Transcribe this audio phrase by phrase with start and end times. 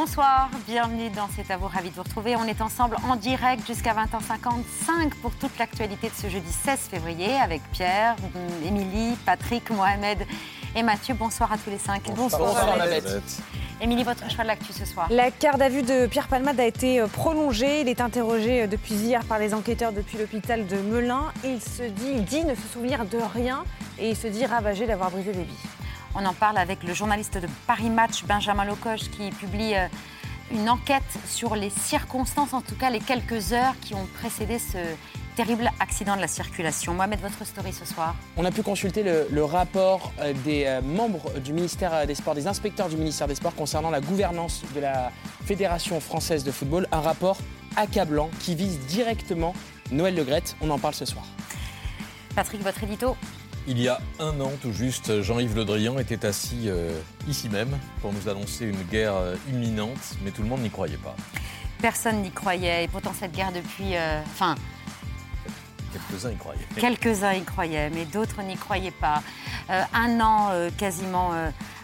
[0.00, 2.36] Bonsoir, bienvenue dans C'est à vous, ravi de vous retrouver.
[2.36, 7.34] On est ensemble en direct jusqu'à 20h55 pour toute l'actualité de ce jeudi 16 février
[7.34, 8.14] avec Pierre,
[8.64, 10.18] Émilie, Patrick, Mohamed
[10.76, 11.14] et Mathieu.
[11.14, 12.04] Bonsoir à tous les cinq.
[12.14, 12.78] Bonsoir, Bonsoir
[13.80, 16.66] Émilie, votre choix de l'actu ce soir La garde à vue de Pierre Palmade a
[16.66, 17.80] été euh, prolongée.
[17.80, 21.32] Il est interrogé euh, depuis hier par les enquêteurs depuis l'hôpital de Melun.
[21.44, 23.64] il se dit, il dit ne se souvenir de rien
[23.98, 25.87] et il se dit ravagé d'avoir brisé des vies.
[26.14, 29.86] On en parle avec le journaliste de Paris Match, Benjamin Locoche, qui publie euh,
[30.50, 34.78] une enquête sur les circonstances, en tout cas les quelques heures qui ont précédé ce
[35.36, 36.94] terrible accident de la circulation.
[36.94, 38.14] Mohamed, votre story ce soir.
[38.36, 42.46] On a pu consulter le, rapport euh, des euh, membres du ministère des Sports, des
[42.46, 45.12] inspecteurs du ministère des Sports concernant la gouvernance de la
[45.44, 46.88] Fédération française de football.
[46.90, 47.38] Un rapport
[47.76, 49.54] accablant qui vise directement
[49.92, 50.26] Noël Le
[50.60, 51.24] On en parle ce soir.
[52.34, 53.16] Patrick, votre édito
[53.68, 57.78] il y a un an tout juste, Jean-Yves Le Drian était assis euh, ici même
[58.00, 61.14] pour nous annoncer une guerre euh, imminente, mais tout le monde n'y croyait pas.
[61.80, 63.94] Personne n'y croyait, et pourtant cette guerre depuis...
[63.94, 64.54] Euh, enfin,
[65.92, 66.66] Quelques-uns y croyaient.
[66.76, 69.22] Quelques-uns y croyaient, mais d'autres n'y croyaient pas.
[69.68, 71.32] un an quasiment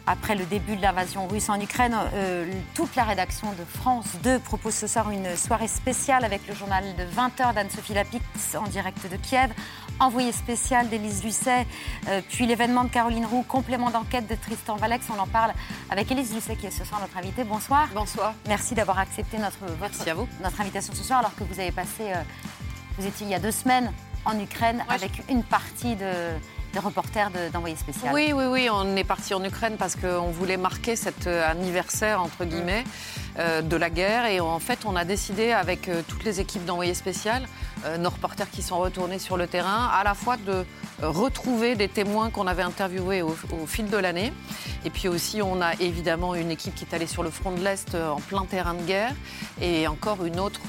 [0.07, 4.39] après le début de l'invasion russe en Ukraine, euh, toute la rédaction de France 2
[4.39, 8.21] propose ce soir une soirée spéciale avec le journal de 20h d'Anne-Sophie Lapix
[8.55, 9.51] en direct de Kiev,
[10.01, 11.67] envoyé spécial d'Élise Lucet,
[12.09, 15.07] euh, puis l'événement de Caroline Roux, complément d'enquête de Tristan Valex.
[15.15, 15.53] On en parle
[15.91, 17.45] avec Élise Lucet qui est ce soir notre invitée.
[17.45, 17.89] Bonsoir.
[17.95, 18.35] Bonsoir.
[18.49, 20.29] Merci d'avoir accepté notre, votre, à vous.
[20.43, 22.23] notre invitation ce soir alors que vous avez passé, euh,
[22.99, 23.93] vous étiez il y a deux semaines
[24.25, 26.07] en Ukraine avec une partie de
[26.73, 28.13] des reporters d'envoyés spécial.
[28.13, 32.21] Oui, oui, oui, on est parti en Ukraine parce qu'on voulait marquer cet euh, anniversaire,
[32.21, 32.83] entre guillemets,
[33.39, 34.27] euh, de la guerre.
[34.27, 37.47] Et en fait, on a décidé avec toutes les équipes d'envoyés spécial,
[37.99, 40.65] nos reporters qui sont retournés sur le terrain, à la fois de
[41.03, 44.33] retrouver des témoins qu'on avait interviewés au, au fil de l'année.
[44.85, 47.63] Et puis aussi, on a évidemment une équipe qui est allée sur le front de
[47.63, 49.13] l'Est en plein terrain de guerre.
[49.61, 50.61] Et encore une autre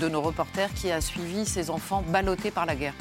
[0.00, 2.94] de nos reporters qui a suivi ses enfants ballottés par la guerre.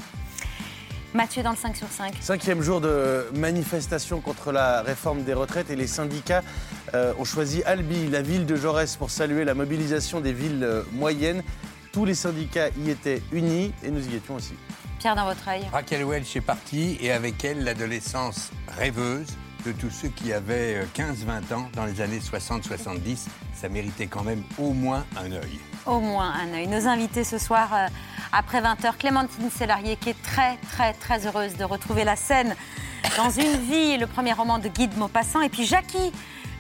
[1.14, 2.14] Mathieu dans le 5 sur 5.
[2.22, 6.42] Cinquième jour de manifestation contre la réforme des retraites et les syndicats
[6.94, 10.84] euh, ont choisi Albi, la ville de Jaurès, pour saluer la mobilisation des villes euh,
[10.94, 11.44] moyennes.
[11.92, 14.54] Tous les syndicats y étaient unis et nous y étions aussi.
[15.00, 15.64] Pierre, dans votre œil.
[15.74, 19.36] Raquel Welch est partie et avec elle l'adolescence rêveuse
[19.66, 23.28] de tous ceux qui avaient 15-20 euh, ans dans les années 60-70.
[23.54, 25.60] Ça méritait quand même au moins un œil.
[25.86, 26.68] Au moins un œil.
[26.68, 27.70] Nos invités ce soir
[28.32, 28.96] après 20h.
[28.98, 32.56] Clémentine Sélarié qui est très très très heureuse de retrouver la scène
[33.18, 35.42] dans une vie, le premier roman de Guy de Maupassant.
[35.42, 36.14] Et puis Jackie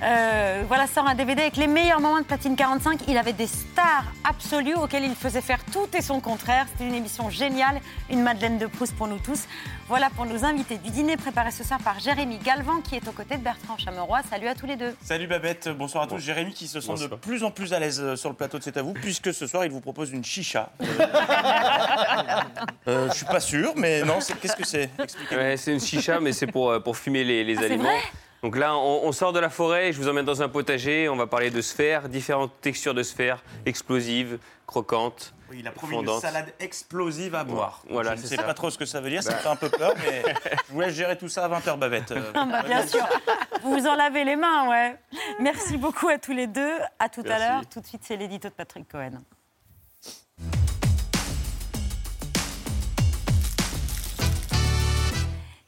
[0.03, 3.01] euh, voilà, sort un DVD avec les meilleurs moments de Platine 45.
[3.07, 6.65] Il avait des stars absolues auxquelles il faisait faire tout et son contraire.
[6.71, 7.79] C'était une émission géniale,
[8.09, 9.43] une Madeleine de Proust pour nous tous.
[9.87, 13.11] Voilà pour nos invités du dîner préparé ce soir par Jérémy Galvan qui est aux
[13.11, 14.21] côtés de Bertrand Chameroy.
[14.27, 14.95] Salut à tous les deux.
[15.03, 16.17] Salut Babette, bonsoir à tous.
[16.17, 18.63] Jérémy qui se sent de plus en plus à l'aise euh, sur le plateau de
[18.63, 20.71] C'est à vous, puisque ce soir il vous propose une chicha.
[22.87, 24.89] euh, je suis pas sûr, mais non, qu'est-ce que c'est?
[25.57, 27.89] C'est une chicha, mais c'est pour, euh, pour fumer les, les ah, aliments.
[28.41, 31.15] Donc là, on, sort de la forêt, et je vous emmène dans un potager, on
[31.15, 35.35] va parler de sphères, différentes textures de sphères, explosives, croquantes.
[35.51, 37.83] Oui, il a promis une salade explosive à boire.
[37.89, 39.55] Voilà, je ne sais pas trop ce que ça veut dire, ça me fait un
[39.55, 40.23] peu peur, mais
[40.67, 42.13] je vous laisse gérer tout ça à 20h, Bavette.
[42.33, 43.05] Ah bah, bien sûr,
[43.61, 44.95] vous vous en lavez les mains, ouais.
[45.39, 46.77] Merci beaucoup à tous les deux.
[46.97, 47.61] À tout à l'heure.
[47.71, 49.19] Tout de suite, c'est l'édito de Patrick Cohen.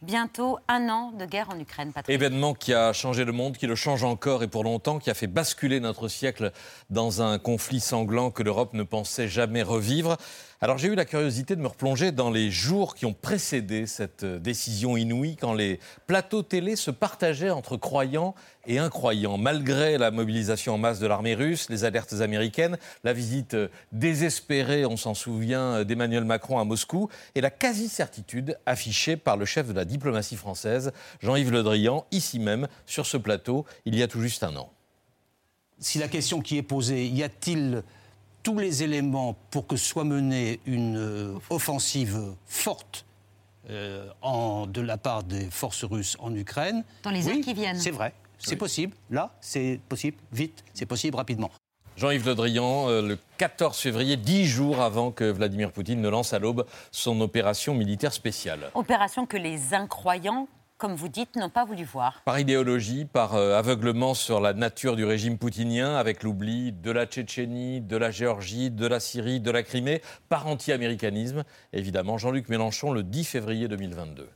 [0.03, 1.91] Bientôt un an de guerre en Ukraine.
[1.93, 2.13] Patrick.
[2.13, 5.13] Événement qui a changé le monde, qui le change encore et pour longtemps, qui a
[5.13, 6.51] fait basculer notre siècle
[6.89, 10.17] dans un conflit sanglant que l'Europe ne pensait jamais revivre.
[10.63, 14.23] Alors j'ai eu la curiosité de me replonger dans les jours qui ont précédé cette
[14.23, 15.77] décision inouïe, quand les
[16.07, 18.33] plateaux télé se partageaient entre croyants
[18.65, 19.37] et incroyants.
[19.37, 23.57] Malgré la mobilisation en masse de l'armée russe, les alertes américaines, la visite
[23.91, 29.67] désespérée, on s'en souvient, d'Emmanuel Macron à Moscou, et la quasi-certitude affichée par le chef
[29.67, 34.07] de la diplomatie française, Jean-Yves Le Drian, ici même, sur ce plateau, il y a
[34.07, 34.71] tout juste un an.
[35.79, 37.83] Si la question qui est posée, y a-t-il
[38.43, 43.05] tous les éléments pour que soit menée une euh, offensive forte
[43.69, 46.83] euh, en, de la part des forces russes en Ukraine.
[47.03, 47.79] Dans les heures Oui, qui viennent.
[47.79, 48.95] C'est vrai, c'est possible.
[49.09, 51.49] Là, c'est possible, vite, c'est possible rapidement.
[51.95, 56.33] Jean-Yves Le Drian, euh, le 14 février, dix jours avant que Vladimir Poutine ne lance
[56.33, 58.71] à l'aube son opération militaire spéciale.
[58.73, 60.47] Opération que les incroyants,
[60.83, 62.21] comme vous dites, n'ont pas voulu voir.
[62.25, 67.05] Par idéologie, par euh, aveuglement sur la nature du régime poutinien, avec l'oubli de la
[67.05, 72.91] Tchétchénie, de la Géorgie, de la Syrie, de la Crimée, par anti-américanisme, évidemment, Jean-Luc Mélenchon
[72.91, 74.27] le 10 février 2022.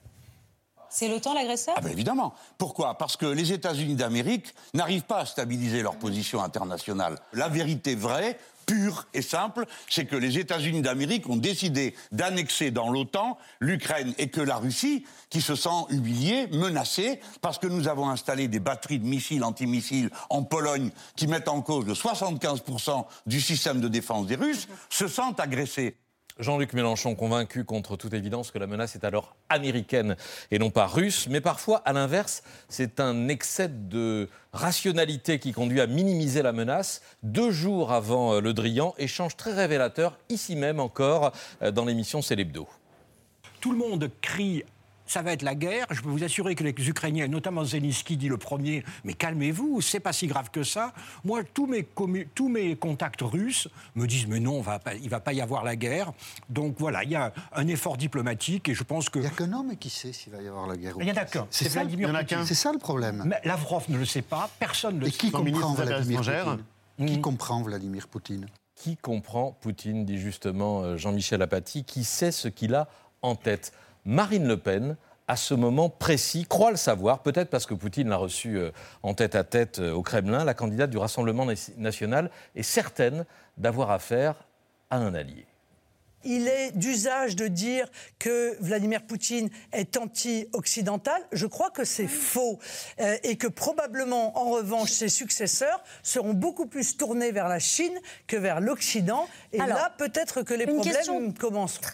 [0.98, 2.34] C'est l'OTAN l'agresseur Ah ben évidemment.
[2.58, 2.98] Pourquoi?
[2.98, 7.20] Parce que les États-Unis d'Amérique n'arrivent pas à stabiliser leur position internationale.
[7.34, 12.90] La vérité vraie, pure et simple, c'est que les États-Unis d'Amérique ont décidé d'annexer dans
[12.90, 18.10] l'OTAN l'Ukraine et que la Russie, qui se sent humiliée, menacée, parce que nous avons
[18.10, 23.40] installé des batteries de missiles antimissiles en Pologne qui mettent en cause le 75% du
[23.40, 25.96] système de défense des Russes, se sent agressée.
[26.40, 30.16] Jean-Luc Mélenchon convaincu contre toute évidence que la menace est alors américaine
[30.52, 35.82] et non pas russe, mais parfois, à l'inverse, c'est un excès de rationalité qui conduit
[35.82, 37.02] à minimiser la menace.
[37.24, 41.32] Deux jours avant euh, Le Drian, échange très révélateur, ici même encore,
[41.62, 42.38] euh, dans l'émission C'est.
[43.60, 44.64] Tout le monde crie
[45.08, 45.86] ça va être la guerre.
[45.92, 50.00] Je peux vous assurer que les Ukrainiens, notamment Zelensky dit le premier, mais calmez-vous, c'est
[50.00, 50.94] pas si grave que ça.
[51.24, 54.94] Moi, tous mes, commu- tous mes contacts russes me disent, mais non, on va pas,
[54.96, 56.12] il va pas y avoir la guerre.
[56.50, 59.20] Donc voilà, il y a un effort diplomatique et je pense que.
[59.20, 61.08] Il n'y a qu'un homme qui sait s'il va y avoir la guerre ou Il
[61.08, 62.38] y en a qu'un, C'est Vladimir il y en a Poutine.
[62.40, 62.46] qu'un.
[62.46, 63.24] C'est ça le problème.
[63.26, 65.18] Mais Lavrov ne le sait pas, personne ne le Et sait.
[65.18, 66.20] qui comprend Vladimir.
[66.22, 66.64] Poutine?
[67.08, 68.48] Qui comprend Vladimir Poutine?
[68.76, 72.88] Qui comprend Poutine, dit justement euh, Jean-Michel Apathy, qui sait ce qu'il a
[73.22, 73.72] en tête?
[74.08, 74.96] Marine Le Pen,
[75.28, 78.72] à ce moment précis, croit le savoir, peut-être parce que Poutine l'a reçu euh,
[79.04, 83.26] en tête à tête euh, au Kremlin, la candidate du Rassemblement na- national est certaine
[83.58, 84.36] d'avoir affaire
[84.90, 85.46] à un allié.
[86.24, 87.88] Il est d'usage de dire
[88.18, 91.22] que Vladimir Poutine est anti-occidental.
[91.32, 92.60] Je crois que c'est faux.
[93.00, 97.94] Euh, et que probablement, en revanche, ses successeurs seront beaucoup plus tournés vers la Chine
[98.26, 99.28] que vers l'Occident.
[99.54, 101.88] Et Alors, là, peut-être que les problèmes question- commenceront.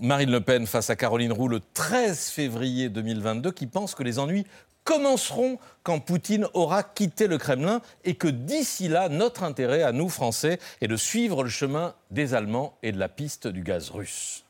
[0.00, 4.18] Marine Le Pen face à Caroline Roux le 13 février 2022 qui pense que les
[4.18, 4.46] ennuis
[4.84, 10.08] commenceront quand Poutine aura quitté le Kremlin et que d'ici là, notre intérêt à nous,
[10.08, 14.44] Français, est de suivre le chemin des Allemands et de la piste du gaz russe.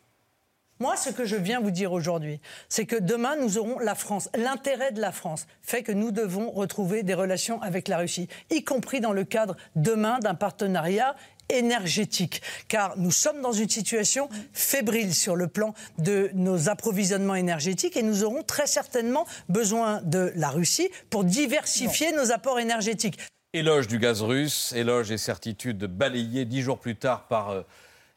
[0.80, 4.28] Moi, ce que je viens vous dire aujourd'hui, c'est que demain, nous aurons la France.
[4.36, 8.62] L'intérêt de la France fait que nous devons retrouver des relations avec la Russie, y
[8.62, 11.16] compris dans le cadre demain d'un partenariat
[11.48, 17.96] énergétique, car nous sommes dans une situation fébrile sur le plan de nos approvisionnements énergétiques
[17.96, 23.18] et nous aurons très certainement besoin de la Russie pour diversifier nos apports énergétiques.
[23.54, 27.62] Éloge du gaz russe, éloge et certitude balayées dix jours plus tard par, euh,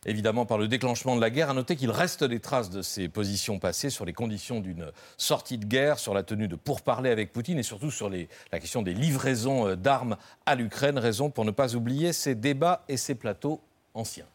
[0.06, 1.50] évidemment, par le déclenchement de la guerre.
[1.50, 5.57] À noter qu'il reste des traces de ces positions passées sur les conditions d'une sortie
[5.57, 8.81] de guerre, sur la tenue de pourparlers avec Poutine et surtout sur les- la question
[8.81, 10.98] des livraisons euh, d'armes à l'Ukraine.
[10.98, 13.62] Raison pour ne pas oublier ces débats et ces plateaux
[13.94, 14.25] anciens.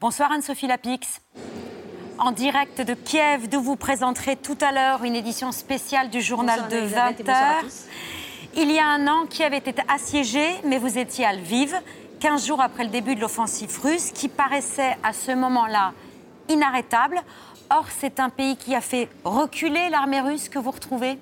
[0.00, 1.20] Bonsoir Anne-Sophie Lapix.
[2.18, 6.60] En direct de Kiev, d'où vous présenterez tout à l'heure une édition spéciale du journal
[6.62, 7.62] Bonsoir, de Elisabeth, et 20 bonsoir à heures.
[7.64, 7.84] tous.
[8.54, 11.74] Il y a un an, Kiev était assiégé, mais vous étiez à Lviv,
[12.22, 15.92] 15 jours après le début de l'offensive russe, qui paraissait à ce moment-là
[16.48, 17.20] inarrêtable.
[17.68, 21.18] Or, c'est un pays qui a fait reculer l'armée russe que vous retrouvez?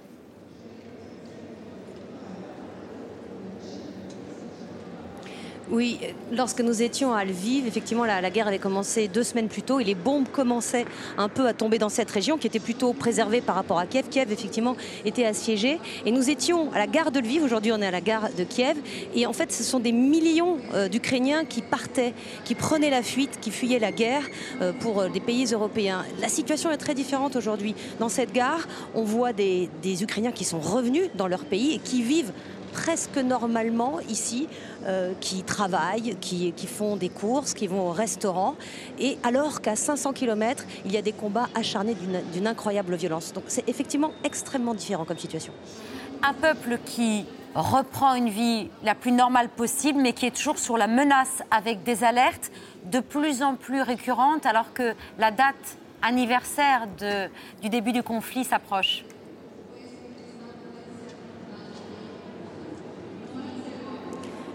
[5.73, 6.01] Oui,
[6.33, 9.85] lorsque nous étions à Lviv, effectivement, la, guerre avait commencé deux semaines plus tôt et
[9.85, 10.85] les bombes commençaient
[11.17, 14.09] un peu à tomber dans cette région qui était plutôt préservée par rapport à Kiev.
[14.11, 14.75] Kiev, effectivement,
[15.05, 15.79] était assiégée.
[16.05, 18.43] Et nous étions à la gare de Lviv, aujourd'hui on est à la gare de
[18.43, 18.79] Kiev.
[19.15, 23.39] Et en fait, ce sont des millions euh, d'Ukrainiens qui partaient, qui prenaient la fuite,
[23.41, 24.25] qui fuyaient la guerre
[24.63, 26.05] euh, pour euh, des pays européens.
[26.21, 27.77] La situation est très différente aujourd'hui.
[28.01, 29.69] Dans cette gare, on voit des
[30.03, 32.33] Ukrainiens qui sont revenus dans leur pays et qui vivent
[32.73, 34.49] presque normalement ici,
[34.87, 38.55] euh, qui travaillent, qui, font des courses, qui vont au restaurant,
[38.99, 43.33] et alors qu'à 500 km, il y a des combats acharnés d'une- incroyable violence.
[43.33, 45.53] Donc c'est effectivement extrêmement différent comme situation.
[46.23, 50.77] Un peuple qui reprend une vie la plus normale possible, mais qui est toujours sur
[50.77, 52.51] la menace avec des alertes
[52.91, 56.87] de plus en plus récurrentes, alors que la date anniversaire
[57.63, 59.05] du début du conflit s'approche.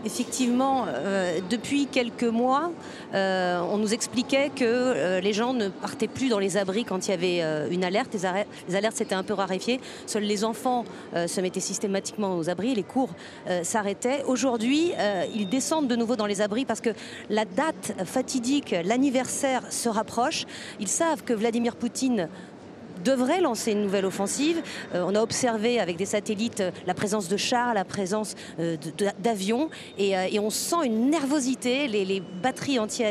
[0.06, 2.72] Effectivement, euh, depuis quelques mois,
[3.16, 7.08] euh, on nous expliquait que euh, les gens ne partaient plus dans les abris quand
[7.08, 8.14] il y avait une alerte.
[8.14, 9.82] Les, les alertes s'étaient un peu raréfiées.
[10.06, 12.76] Seuls les enfants se mettaient systématiquement aux abris.
[12.76, 13.10] Les cours
[13.64, 14.24] s'arrêtaient.
[14.28, 14.92] Aujourd'hui,
[15.34, 16.92] ils descendent de nouveau dans les abris parce que
[17.30, 20.46] la date fatidique, l'anniversaire se rapproche.
[20.80, 22.30] Ils savent que Vladimir Poutine
[23.06, 24.62] devrait lancer une nouvelle offensive.
[24.94, 28.76] Euh, on a observé avec des satellites euh, la présence de chars, la présence euh,
[29.20, 31.88] d'avions, et, on sent une nervosité.
[31.88, 33.04] Les, batteries anti-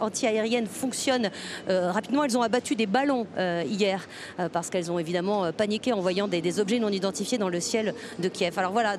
[0.00, 1.30] anti-aériennes fonctionnent
[1.68, 2.24] rapidement.
[2.24, 3.26] Elles ont abattu des ballons
[3.66, 4.08] hier
[4.52, 7.94] parce qu'elles ont évidemment paniqué en voyant des, des objets non identifiés dans le ciel
[8.18, 8.58] de Kiev.
[8.58, 8.96] Alors voilà,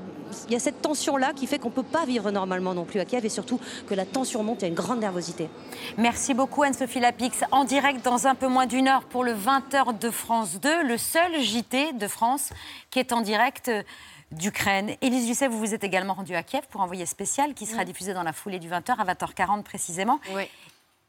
[0.48, 3.00] il y a cette tension-là qui fait qu'on ne peut pas vivre normalement non plus
[3.00, 5.50] à Kiev et surtout que la tension monte, il y a une grande nervosité.
[5.98, 7.42] Merci beaucoup Anne-Sophie Lapix.
[7.52, 10.98] En direct dans un peu moins d'une heure pour le 20h de France 2, le
[10.98, 12.52] seul JT de France
[12.90, 13.84] qui est en direct euh,
[14.32, 14.96] d'Ukraine.
[15.02, 18.14] Élise Lucet, vous vous êtes également rendue à Kiev pour Envoyé spécial qui sera diffusé
[18.14, 20.20] dans la foulée du 20h à 20h40 précisément.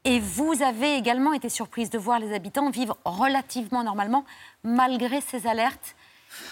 [0.05, 4.25] Et vous avez également été surprise de voir les habitants vivre relativement normalement
[4.63, 5.95] malgré ces alertes.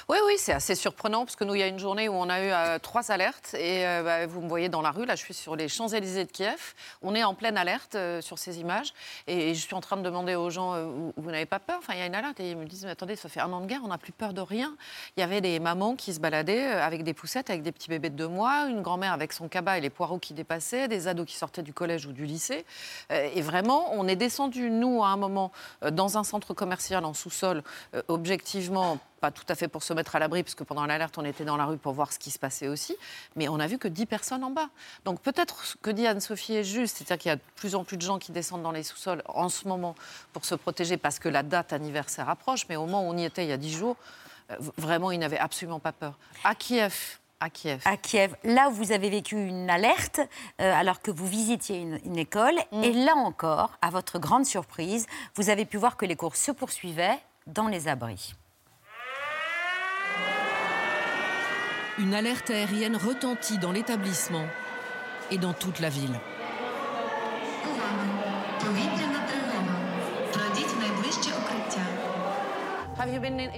[0.09, 2.29] Oui, oui, c'est assez surprenant parce que nous, il y a une journée où on
[2.29, 5.15] a eu euh, trois alertes et euh, bah, vous me voyez dans la rue, là
[5.15, 8.59] je suis sur les Champs-Élysées de Kiev, on est en pleine alerte euh, sur ces
[8.59, 8.93] images
[9.27, 11.77] et, je suis en train de demander aux gens, vous, vous n'avez pas peur?
[11.79, 13.51] Enfin, il y a une alerte et ils me disent, mais attendez, ça fait un
[13.51, 14.75] an de guerre, on n'a plus peur de rien.
[15.17, 18.09] Il y avait des mamans qui se baladaient avec des poussettes, avec des petits bébés
[18.09, 21.25] de deux mois, une grand-mère avec son cabas et les poireaux qui dépassaient, des ados
[21.25, 22.65] qui sortaient du collège ou du lycée.
[23.09, 25.51] Et vraiment, on est descendu, nous, à un moment,
[25.91, 27.63] dans un centre commercial en sous-sol,
[28.07, 31.45] objectivement, pas tout à fait pour se mettre à l'abri, puisque pendant l'alerte, on était
[31.45, 32.97] dans la rue pour voir ce qui se passait aussi.
[33.35, 34.69] Mais on a vu que 10 personnes en bas.
[35.05, 37.83] Donc peut-être ce que dit Anne-Sophie est juste, c'est-à-dire qu'il y a de plus en
[37.83, 39.95] plus de gens qui descendent dans les sous-sols en ce moment
[40.33, 42.65] pour se protéger parce que la date anniversaire approche.
[42.67, 43.95] Mais au moment où on y était il y a 10 jours,
[44.49, 46.17] euh, vraiment, ils n'avaient absolument pas peur.
[46.43, 47.81] À Kiev, à Kiev.
[47.85, 50.19] À Kiev, là où vous avez vécu une alerte,
[50.59, 52.55] euh, alors que vous visitiez une, une école.
[52.83, 56.51] Et là encore, à votre grande surprise, vous avez pu voir que les cours se
[56.51, 58.33] poursuivaient dans les abris.
[61.99, 64.45] Une alerte aérienne retentit dans l'établissement
[65.29, 66.19] et dans toute la ville.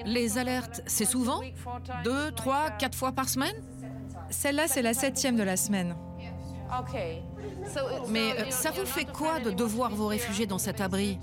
[0.06, 1.42] Les alertes, c'est souvent
[2.04, 3.56] Deux, trois, quatre fois par semaine?
[4.30, 5.96] Celle-là, c'est la septième de la semaine.
[8.10, 11.20] Mais euh, ça vous fait quoi de devoir vous réfugier dans cet abri?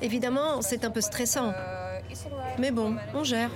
[0.00, 1.52] Évidemment, c'est un peu stressant.
[2.58, 3.50] Mais bon, on gère.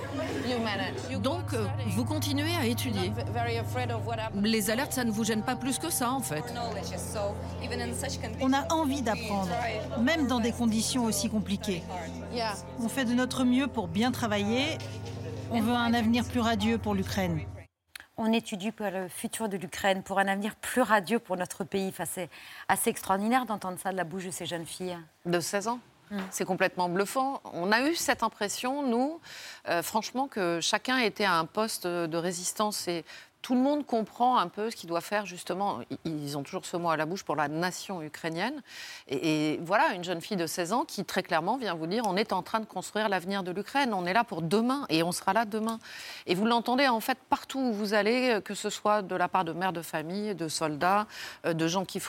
[1.20, 3.12] Donc, euh, vous continuez à étudier.
[4.42, 6.44] Les alertes, ça ne vous gêne pas plus que ça, en fait.
[8.40, 9.50] On a envie d'apprendre,
[10.00, 11.82] même dans des conditions aussi compliquées.
[12.80, 14.78] On fait de notre mieux pour bien travailler.
[15.50, 17.40] On veut un avenir plus radieux pour l'Ukraine.
[18.20, 21.88] On étudie pour le futur de l'Ukraine, pour un avenir plus radieux pour notre pays.
[21.88, 22.28] Enfin, c'est
[22.66, 24.98] assez extraordinaire d'entendre ça de la bouche de ces jeunes filles.
[25.24, 25.78] De 16 ans?
[26.30, 27.40] C'est complètement bluffant.
[27.52, 29.20] On a eu cette impression, nous,
[29.68, 33.04] euh, franchement, que chacun était à un poste de résistance et
[33.42, 35.80] tout le monde comprend un peu ce qu'il doit faire, justement.
[36.04, 38.62] Ils- ont toujours ce mot à la bouche pour la nation ukrainienne.
[39.08, 42.16] Et, voilà, une jeune fille de 16 ans qui, très clairement, vient vous dire on
[42.16, 43.94] est en train de construire l'avenir de l'Ukraine.
[43.94, 45.78] On est là pour demain et on sera là demain.
[46.26, 49.28] Et vous l'entendez, en fait, partout où vous allez, euh, que ce soit de la
[49.28, 51.06] part de mères de famille, de soldats,
[51.46, 52.00] euh, de gens qui,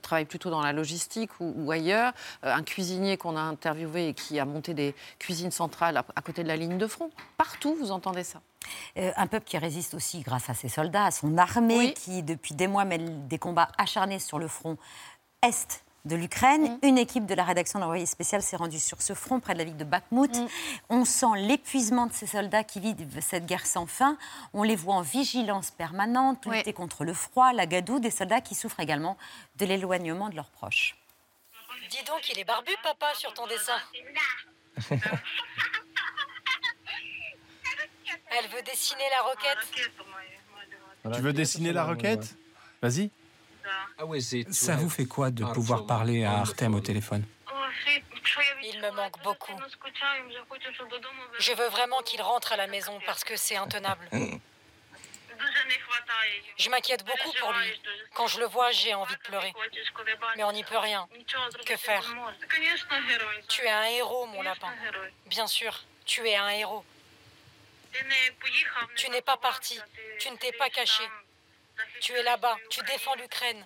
[0.00, 2.12] travaillent plutôt dans la logistique ou, ailleurs,
[2.44, 6.42] euh, un cuisinier qu'on a interviewé et qui a monté des cuisines centrales à côté
[6.42, 7.10] de la ligne de front.
[7.36, 8.40] Partout, vous entendez ça.
[8.96, 12.54] Euh, un peuple qui résiste aussi grâce à ses soldats, à son armée, qui depuis
[12.54, 14.76] des mois mène des combats acharnés sur le front
[15.42, 16.78] est de l'Ukraine.
[16.82, 19.64] Une équipe de la rédaction d'Envoyé spécial s'est rendue sur ce front, près de la
[19.64, 20.36] ville de Bakhmut.
[20.88, 24.16] On sent l'épuisement de ces soldats qui vivent cette guerre sans fin.
[24.54, 28.54] On les voit en vigilance permanente, lutter contre le froid, la gadoue, des soldats qui
[28.54, 29.16] souffrent également
[29.56, 30.96] de l'éloignement de leurs proches.
[31.90, 33.78] Dis donc, il est barbu, papa, sur ton dessin.
[38.30, 41.14] Elle veut dessiner la roquette.
[41.14, 42.34] Tu veux dessiner la requête
[42.82, 43.10] Vas-y.
[44.50, 47.24] Ça vous fait quoi de pouvoir parler à Artem au téléphone
[48.62, 49.56] Il me manque beaucoup.
[51.38, 54.08] Je veux vraiment qu'il rentre à la maison parce que c'est intenable.
[56.56, 57.80] Je m'inquiète beaucoup pour lui.
[58.14, 59.52] Quand je le vois, j'ai envie de pleurer.
[60.36, 61.08] Mais on n'y peut rien.
[61.64, 62.04] Que faire
[63.48, 64.72] Tu es un héros, mon lapin.
[65.26, 66.84] Bien sûr, tu es un héros.
[68.96, 69.78] Tu n'es pas parti.
[70.18, 71.04] Tu ne t'es pas caché.
[72.00, 72.56] Tu es là-bas.
[72.70, 73.64] Tu défends l'Ukraine.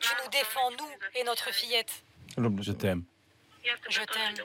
[0.00, 2.02] Tu nous défends, nous et notre fillette.
[2.36, 3.04] Je t'aime.
[3.88, 4.36] Je t'aime.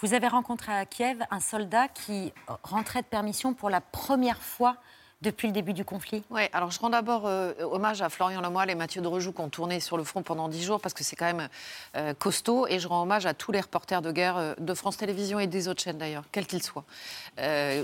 [0.00, 4.76] Vous avez rencontré à Kiev un soldat qui rentrait de permission pour la première fois
[5.20, 6.22] depuis le début du conflit?
[6.30, 9.48] Oui, alors je rends d'abord euh, hommage à Florian Lemoyle et Mathieu Drejoux qui ont
[9.48, 11.48] tourné sur le front pendant dix jours parce que c'est quand même
[11.96, 12.68] euh, costaud.
[12.68, 15.48] Et je rends hommage à tous les reporters de guerre euh, de France Télévisions et
[15.48, 16.84] des autres chaînes d'ailleurs, quels qu'ils soient.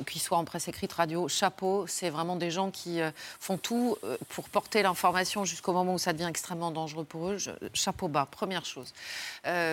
[0.07, 1.87] Qu'ils soient en presse écrite, radio, chapeau.
[1.88, 3.00] C'est vraiment des gens qui
[3.38, 3.97] font tout
[4.29, 7.37] pour porter l'information jusqu'au moment où ça devient extrêmement dangereux pour eux.
[7.73, 8.93] Chapeau bas, première chose.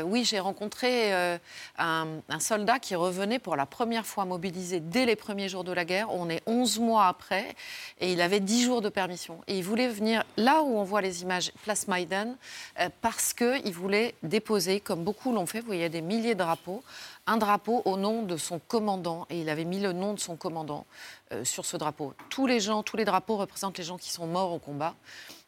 [0.04, 1.12] Oui, j'ai rencontré
[1.78, 5.84] un soldat qui revenait pour la première fois mobilisé dès les premiers jours de la
[5.84, 6.14] guerre.
[6.14, 7.51] On est 11 mois après
[8.00, 9.42] et il avait 10 jours de permission.
[9.48, 12.36] Et il voulait venir là où on voit les images, place Maïdan,
[12.80, 16.84] euh, parce qu'il voulait déposer, comme beaucoup l'ont fait, vous voyez, des milliers de drapeaux,
[17.28, 19.26] un drapeau au nom de son commandant.
[19.30, 20.86] Et il avait mis le nom de son commandant
[21.32, 22.14] euh, sur ce drapeau.
[22.30, 24.96] Tous les gens, tous les drapeaux représentent les gens qui sont morts au combat.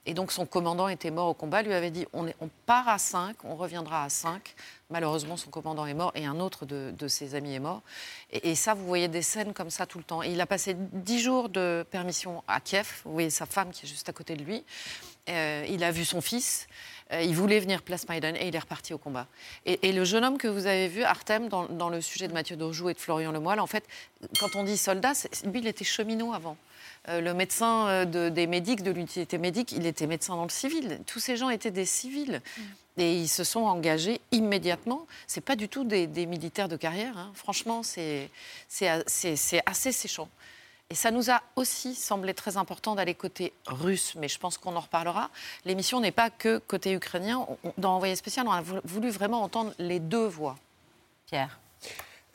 [0.05, 2.97] Et donc son commandant était mort au combat, lui avait dit on, on part à
[2.97, 4.53] 5, on reviendra à 5.
[4.93, 7.81] Malheureusement, son commandant est mort et un autre de, ses amis est mort.
[8.31, 10.21] Et, ça, vous voyez des scènes comme ça tout le temps.
[10.21, 13.01] Il a passé 10 jours de permission à Kiev.
[13.03, 14.63] Vous voyez sa femme qui est juste à côté de lui.
[15.29, 16.67] Euh, il a vu son fils.
[17.11, 19.25] Euh, il voulait venir place Maïdan et il est reparti au combat.
[19.65, 22.89] Et, le jeune homme que vous avez vu, Artem, dans, le sujet de Mathieu Dorjou
[22.89, 23.85] et de Florian Lemoyle, en fait,
[24.39, 25.13] quand on dit soldat,
[25.45, 26.55] lui, il était cheminot avant.
[27.09, 30.99] Euh, le médecin de- des médics, de l'utilité médique, il était médecin dans le civil.
[31.07, 32.43] Tous ces gens étaient des civils.
[32.97, 35.07] Et ils se sont engagés immédiatement.
[35.27, 37.17] C'est pas du tout des, militaires de carrière.
[37.17, 37.31] hein.
[37.33, 38.29] Franchement, c'est
[39.65, 40.29] assez séchant.
[40.89, 44.75] Et ça nous a aussi semblé très important d'aller côté russe, mais je pense qu'on
[44.75, 45.31] en reparlera.
[45.65, 47.47] L'émission n'est pas que côté ukrainien.
[47.79, 50.55] Dans Envoyé spécial, on a vou- voulu vraiment entendre les deux voix.
[51.25, 51.57] Pierre.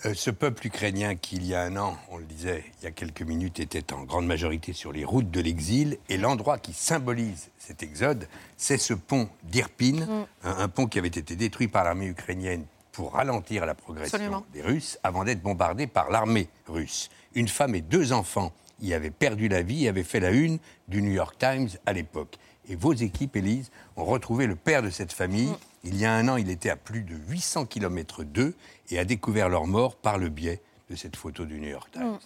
[0.07, 2.87] Euh, ce peuple ukrainien qui, il y a un an, on le disait il y
[2.87, 6.73] a quelques minutes, était en grande majorité sur les routes de l'exil, et l'endroit qui
[6.73, 10.27] symbolise cet exode, c'est ce pont d'Irpin, Mm.
[10.45, 14.45] un, un pont qui avait été détruit par l'armée ukrainienne pour ralentir la progression Absolument.
[14.53, 17.11] des Russes, avant d'être bombardé par l'armée russe.
[17.35, 20.59] Une femme et deux enfants y avaient perdu la vie et avaient fait la une
[20.87, 22.37] du New York Times à l'époque.
[22.69, 25.51] Et vos équipes, Élise, ont retrouvé le père de cette famille.
[25.85, 28.55] Il y a un an, il était à plus de 800 km d'eux
[28.91, 32.19] et a découvert leur mort par le biais de cette photo du New York Times.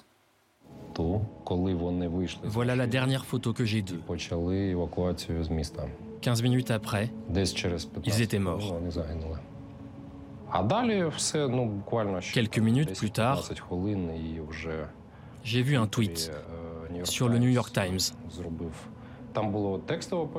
[2.45, 4.01] Voilà la dernière photo que j'ai d'eux.
[6.21, 7.11] 15 minutes après,
[8.05, 8.79] ils étaient morts.
[12.33, 13.43] Quelques minutes plus tard,
[15.45, 16.31] j'ai vu un tweet
[17.05, 17.99] sur le New York Times.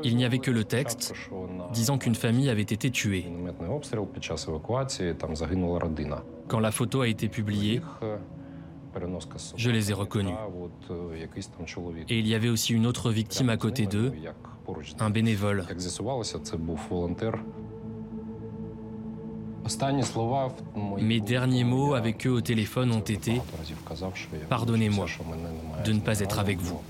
[0.04, 1.14] Il n'y avait que le texte
[1.72, 3.26] disant qu'une famille avait été tuée.
[6.48, 7.82] Quand la photo a été publiée,
[9.56, 10.36] je les ai reconnus.
[12.10, 14.14] Et il y avait aussi une autre victime à côté d'eux,
[15.00, 15.66] un bénévole.
[21.00, 23.42] Mes derniers mots avec eux au téléphone ont été
[24.50, 25.06] Pardonnez-moi
[25.86, 26.82] de ne pas être avec vous.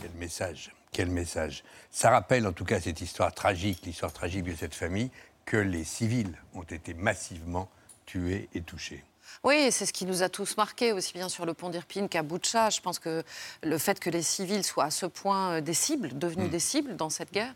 [0.00, 1.64] Quel message, quel message.
[1.90, 5.10] Ça rappelle en tout cas cette histoire tragique, l'histoire tragique de cette famille,
[5.44, 7.68] que les civils ont été massivement
[8.06, 9.04] tués et touchés.
[9.42, 12.22] Oui, c'est ce qui nous a tous marqués, aussi bien sur le pont d'Irpine qu'à
[12.22, 12.68] Boutcha.
[12.68, 13.22] Je pense que
[13.62, 16.96] le fait que les civils soient à ce point euh, des cibles, devenus des cibles
[16.96, 17.54] dans cette guerre,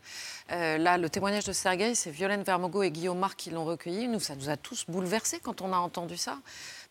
[0.51, 4.09] euh, là, le témoignage de Sergueï, c'est Violaine Vermogo et Guillaume Marc qui l'ont recueilli.
[4.09, 6.38] Nous, ça nous a tous bouleversés quand on a entendu ça.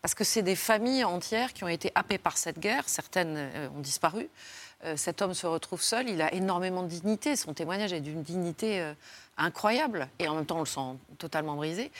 [0.00, 2.88] Parce que c'est des familles entières qui ont été happées par cette guerre.
[2.88, 4.28] Certaines euh, ont disparu.
[4.84, 6.08] Euh, cet homme se retrouve seul.
[6.08, 7.36] Il a énormément de dignité.
[7.36, 8.92] Son témoignage est d'une dignité euh,
[9.38, 10.08] incroyable.
[10.18, 11.90] Et en même temps, on le sent totalement brisé.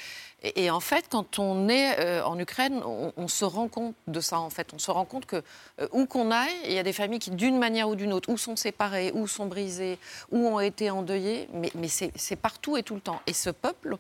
[0.43, 4.39] Et, en fait, quand on est euh, en Ukraine, on, se rend compte de ça.
[4.39, 5.43] En fait, on se rend compte que
[5.93, 8.37] où qu'on aille, il y a des familles qui, d'une manière ou d'une autre, ou
[8.37, 9.99] sont séparées, ou sont brisées,
[10.31, 11.49] ou ont été endeuillées.
[11.55, 13.23] Mais, c'est partout et tout le temps.
[13.27, 13.97] Et ce peuple,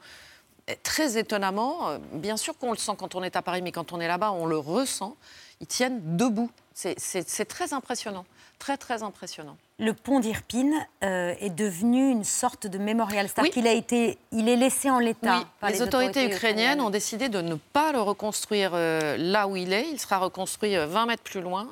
[0.82, 4.00] très étonnamment, bien sûr qu'on le sent quand on est à Paris, mais quand on
[4.00, 5.16] est là-bas, on le ressent.
[5.64, 6.50] Ils tiennent debout.
[6.74, 8.26] C'est- très impressionnant.
[8.58, 9.56] Très, très impressionnant.
[9.80, 13.26] Le pont d'Irpine euh, est devenu une sorte de mémorial.
[13.26, 13.50] C'est-à-dire Oui.
[13.50, 15.38] qu'il a été, il est laissé en l'état.
[15.38, 19.56] Oui, par les, autorités, ukrainiennes ont décidé de ne pas le reconstruire euh, là où
[19.56, 19.90] il est.
[19.90, 21.66] Il sera reconstruit euh, 20 mètres plus loin.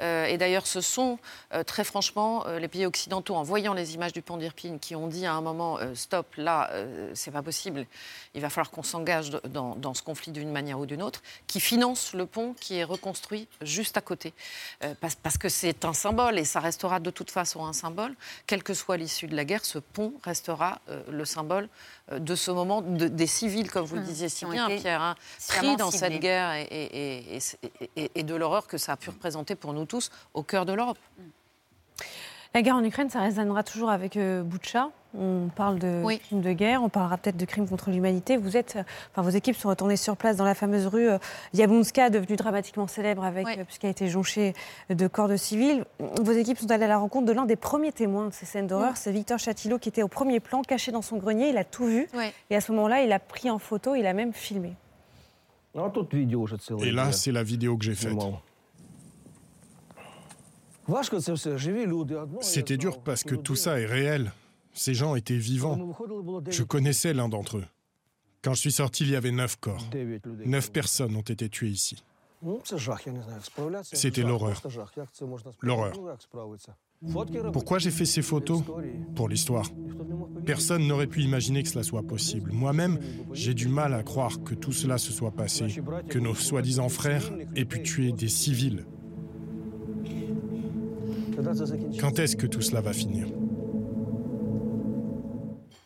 [0.00, 1.20] Euh, et d'ailleurs, ce sont
[1.64, 5.24] très franchement les pays occidentaux, en voyant les images du pont d'Irpine, qui ont dit
[5.24, 6.68] à un moment stop, là,
[7.14, 7.86] c'est pas possible.
[8.34, 11.60] Il va falloir qu'on s'engage dans, dans ce conflit d'une manière ou d'une autre, qui
[11.60, 14.32] financent le pont qui est reconstruit juste à côté,
[15.00, 18.14] parce, parce que c'est un symbole et ça restera de toute façon un symbole,
[18.46, 19.64] quelle que soit l'issue de la guerre.
[19.64, 21.68] Ce pont restera euh, le symbole
[22.12, 25.02] euh, de ce moment de- des civils, comme vous le Mmh, disiez si bien, Pierre,
[25.02, 25.14] hein,
[25.48, 26.10] pris dans ciblés.
[26.12, 29.54] cette guerre et, et- et- et- et- et de l'horreur que ça a pu représenter
[29.54, 30.98] pour nous tous au cœur de l'Europe.
[32.54, 34.90] La guerre en Ukraine, ça résonnera toujours avec euh, Boutcha.
[35.16, 36.18] On parle de Oui.
[36.18, 38.36] crimes de guerre, on parlera peut-être de crimes contre l'humanité.
[38.36, 41.18] Vous êtes, euh, enfin, vos équipes sont retournées sur place dans la fameuse rue euh,
[41.52, 44.54] Yablonska, devenue dramatiquement célèbre avec, euh, puisqu'elle a été jonchée
[44.90, 45.84] de corps de civils.
[46.00, 48.66] Vos équipes sont allées à la rencontre de l'un des premiers témoins de ces scènes
[48.66, 48.96] d'horreur.
[48.96, 51.48] C'est Victor Chatillo qui était au premier plan, caché dans son grenier.
[51.48, 52.08] Il a tout vu.
[52.50, 54.74] Et à ce moment-là, il a pris en photo, il a même filmé.
[56.82, 58.12] Et là, c'est la vidéo que j'ai faite.
[62.40, 64.32] C'était dur parce que tout ça est réel.
[64.72, 65.94] Ces gens étaient vivants.
[66.48, 67.64] Je connaissais l'un d'entre eux.
[68.42, 69.88] Quand je suis sorti, il y avait neuf corps.
[70.44, 72.02] Neuf personnes ont été tuées ici.
[73.92, 74.60] C'était l'horreur.
[75.62, 75.92] L'horreur.
[77.52, 78.62] Pourquoi j'ai fait ces photos
[79.14, 79.66] Pour l'histoire?
[80.44, 82.52] Personne n'aurait pu imaginer que cela soit possible.
[82.52, 82.98] Moi-même,
[83.32, 85.66] j'ai du mal à croire que tout cela se soit passé,
[86.08, 88.84] que nos soi-disant frères aient pu tuer des civils.
[92.00, 93.26] Quand est-ce que tout cela va finir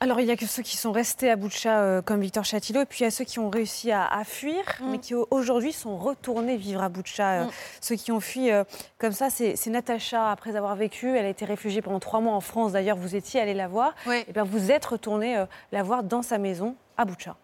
[0.00, 2.82] Alors, il n'y a que ceux qui sont restés à Boutcha, euh, comme Victor Chatillo,
[2.82, 5.26] et puis il y a ceux qui ont réussi à, à fuir, mais qui au-
[5.32, 7.32] aujourd'hui sont retournés vivre à Boutcha.
[7.42, 7.50] Euh, Mm.
[7.80, 8.62] Ceux qui ont fui euh,
[8.98, 11.08] comme ça, c'est Natacha, après avoir vécu.
[11.08, 12.72] Elle a été réfugiée pendant trois mois en France.
[12.72, 13.92] D'ailleurs, vous étiez allé la voir.
[14.28, 17.36] Et bien, vous êtes retourné euh, la voir dans sa maison à Boutcha.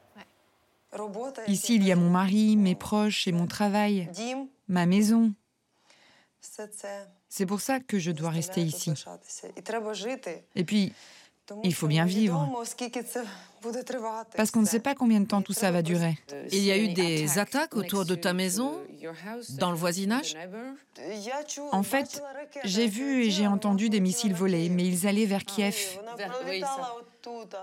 [1.49, 4.09] Ici, il y a mon mari, mes proches et mon travail,
[4.69, 5.33] ma maison.
[7.37, 8.95] C'est pour ça que je dois rester ici.
[10.55, 10.93] Et puis,
[11.63, 12.49] il faut bien vivre,
[14.37, 16.19] parce qu'on ne sait pas combien de temps tout ça va durer.
[16.53, 18.75] Il y a eu des attaques autour de ta maison,
[19.59, 20.35] dans le voisinage
[21.73, 22.23] En fait,
[22.65, 25.99] j'ai vu et j'ai entendu des missiles voler, mais ils allaient vers Kiev.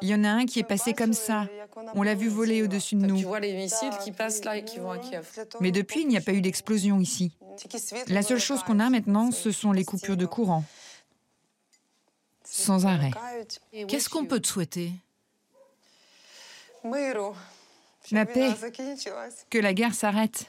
[0.01, 1.47] Il y en a un qui est passé comme ça.
[1.93, 3.17] On l'a vu voler au-dessus de Tu nous.
[3.19, 5.27] vois les missiles qui passent là et qui vont à Kiev.
[5.59, 7.31] Mais depuis, il n'y a pas eu d'explosion ici.
[8.07, 10.63] La seule chose qu'on a maintenant, ce sont les coupures de courant.
[12.53, 13.11] Sans arrêt.
[13.87, 14.91] Qu'est-ce qu'on peut te souhaiter?
[18.11, 18.49] La paix.
[19.49, 20.45] Que la guerre s'arrête.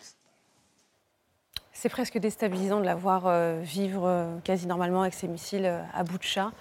[1.72, 5.82] C'est presque déstabilisant de la voir euh, vivre euh, quasi normalement avec ses missiles euh,
[5.94, 6.52] à Boutcha.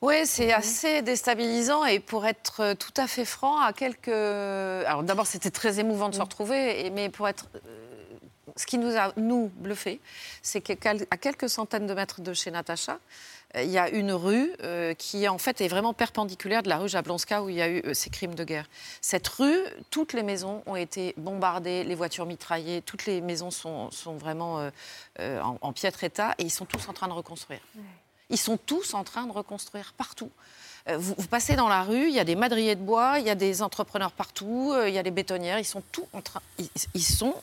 [0.00, 4.08] Oui, c'est assez déstabilisant et pour être tout à fait franc, à quelques.
[4.08, 7.46] Alors d'abord, c'était très émouvant de se retrouver, et- mais pour être.
[8.58, 10.00] Ce qui nous a, nous, bluffé,
[10.42, 12.98] c'est qu'à quelques centaines de mètres de chez Natacha,
[13.54, 16.78] euh, il y a une rue euh, qui, en fait, est vraiment perpendiculaire de la
[16.78, 18.68] rue Jablonska où il y a eu euh, ces crimes de guerre.
[19.00, 19.56] Cette rue,
[19.90, 24.68] toutes les maisons ont été bombardées, les voitures mitraillées, toutes les maisons sont, sont vraiment
[25.20, 27.60] euh, en, en piètre état et ils sont tous en train de reconstruire.
[28.28, 30.30] Ils sont tous en train de reconstruire partout.
[30.92, 33.30] Vous, vous passez dans la rue, il y a des madriers de bois, il y
[33.30, 36.68] a des entrepreneurs partout, il y a des bétonnières, ils sont tous en train, ils,
[36.94, 37.34] ils sont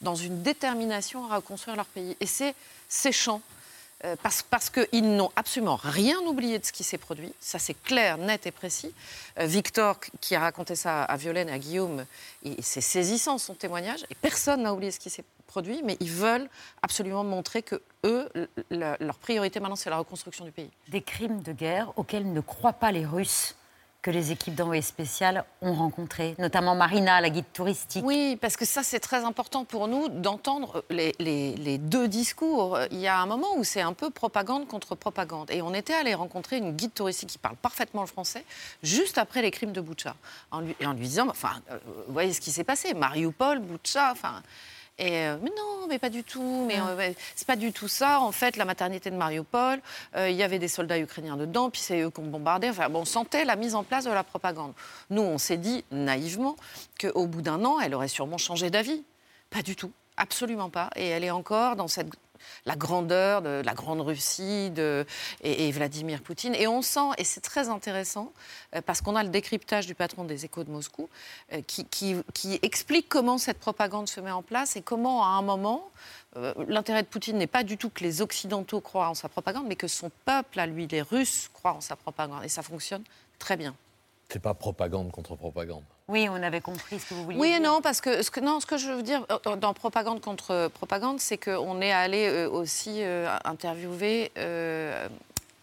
[0.00, 2.16] dans une détermination à reconstruire leur pays.
[2.20, 2.54] Et c'est
[2.88, 3.42] séchant.
[4.04, 7.32] euh, parce parce qu'ils n'ont absolument rien oublié de ce qui s'est produit.
[7.40, 8.94] Ça, c'est clair, net et précis.
[9.38, 12.04] Euh, Victor, qui a raconté ça à Violaine à Guillaume,
[12.62, 14.04] c'est saisissant son témoignage.
[14.10, 16.48] Et personne n'a oublié ce qui s'est produit, mais ils veulent
[16.82, 18.28] absolument montrer que eux,
[18.70, 20.70] leur priorité maintenant, c'est la reconstruction du pays.
[20.88, 23.56] Des crimes de guerre auxquels ne croient pas les Russes
[24.02, 28.04] que les équipes d'envoyés spéciales ont rencontrés, notamment Marina, la guide touristique.
[28.04, 32.78] Oui, parce que ça, c'est très important pour nous d'entendre les, deux discours.
[32.90, 35.50] Il y a un moment où c'est un peu propagande contre propagande.
[35.50, 38.44] Et on était allé rencontrer une guide touristique qui parle parfaitement le français,
[38.82, 40.14] juste après les crimes de Boucha,
[40.50, 44.12] en lui, en lui disant, enfin, euh, vous voyez ce qui s'est passé, Mariupol, Boucha,
[44.12, 44.42] enfin...
[45.00, 46.64] Et euh, mais non, mais pas du tout.
[46.68, 48.20] Mais euh, ouais, c'est pas du tout ça.
[48.20, 49.80] En fait, la maternité de Mariupol,
[50.14, 52.68] euh, il y avait des soldats ukrainiens dedans, puis c'est eux qui ont bombardé.
[52.68, 54.74] Enfin, bon, on sentait la mise en place de la propagande.
[55.08, 56.54] Nous, on s'est dit naïvement
[57.00, 59.02] qu'au bout d'un an, elle aurait sûrement changé d'avis.
[59.48, 60.90] Pas du tout, absolument pas.
[60.96, 62.10] Et elle est encore dans cette
[62.66, 65.06] la grandeur de la grande Russie de,
[65.42, 66.54] et, Vladimir Poutine.
[66.54, 68.32] Et on sent, et c'est très intéressant,
[68.74, 71.08] euh, parce qu'on a le décryptage du patron des échos de Moscou,
[71.52, 75.28] euh, qui, qui- qui explique comment cette propagande se met en place et comment, à
[75.28, 75.90] un moment,
[76.36, 79.66] euh, l'intérêt de Poutine n'est pas du tout que les Occidentaux croient en sa propagande,
[79.66, 82.44] mais que son peuple, à lui, les Russes, croient en sa propagande.
[82.44, 83.02] Et ça fonctionne
[83.38, 83.74] très bien.
[84.32, 85.82] C'est pas propagande contre propagande.
[86.08, 87.56] Oui, on avait compris ce que vous vouliez Oui dire.
[87.56, 90.20] et non, parce que ce que, non, ce que je veux dire euh, dans propagande
[90.20, 95.08] contre euh, propagande, c'est qu'on est allé euh, aussi euh, interviewer, euh,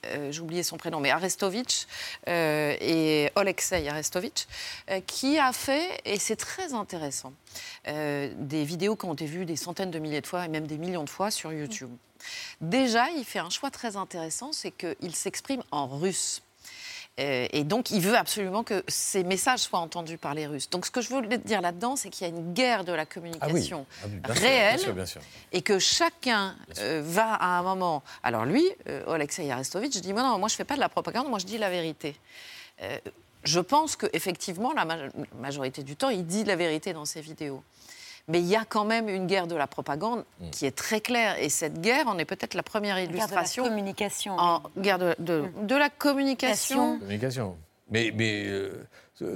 [0.05, 1.85] euh, j'ai oublié son prénom, mais Arestovitch
[2.27, 4.47] euh, et Oleksiy Arestovitch,
[4.89, 7.33] euh, qui a fait, et c'est très intéressant,
[7.87, 10.67] euh, des vidéos qui ont été vues des centaines de milliers de fois et même
[10.67, 11.89] des millions de fois sur YouTube.
[12.61, 16.41] Déjà, il fait un choix très intéressant, c'est qu'il s'exprime en russe.
[17.19, 20.69] Euh, et donc, il veut absolument que ces messages soient entendus par les Russes.
[20.69, 23.05] Donc, ce que je voulais dire là-dedans, c'est qu'il y a une guerre de la
[23.07, 25.21] communication Ah oui, bien sûr, réelle bien sûr, bien sûr.
[25.51, 28.03] et que chacun euh, va à un moment.
[28.21, 31.27] Alors lui, euh, Alexei Arestovitch, dit non, non, moi je fais pas de la propagande,
[31.27, 32.15] moi je dis la vérité.
[32.83, 32.97] Euh,
[33.43, 34.97] je pense qu'effectivement, la ma-
[35.39, 37.63] majorité du temps, il dit la vérité dans ses vidéos.
[38.29, 41.41] Mais il y a quand même une guerre de la propagande qui est très claire.
[41.41, 43.63] Et cette guerre en est peut-être la première guerre de la illustration.
[43.63, 44.35] communication.
[44.37, 46.99] En guerre de, de- de la communication.
[46.99, 47.55] Communication.
[47.89, 48.85] Mais, mais euh,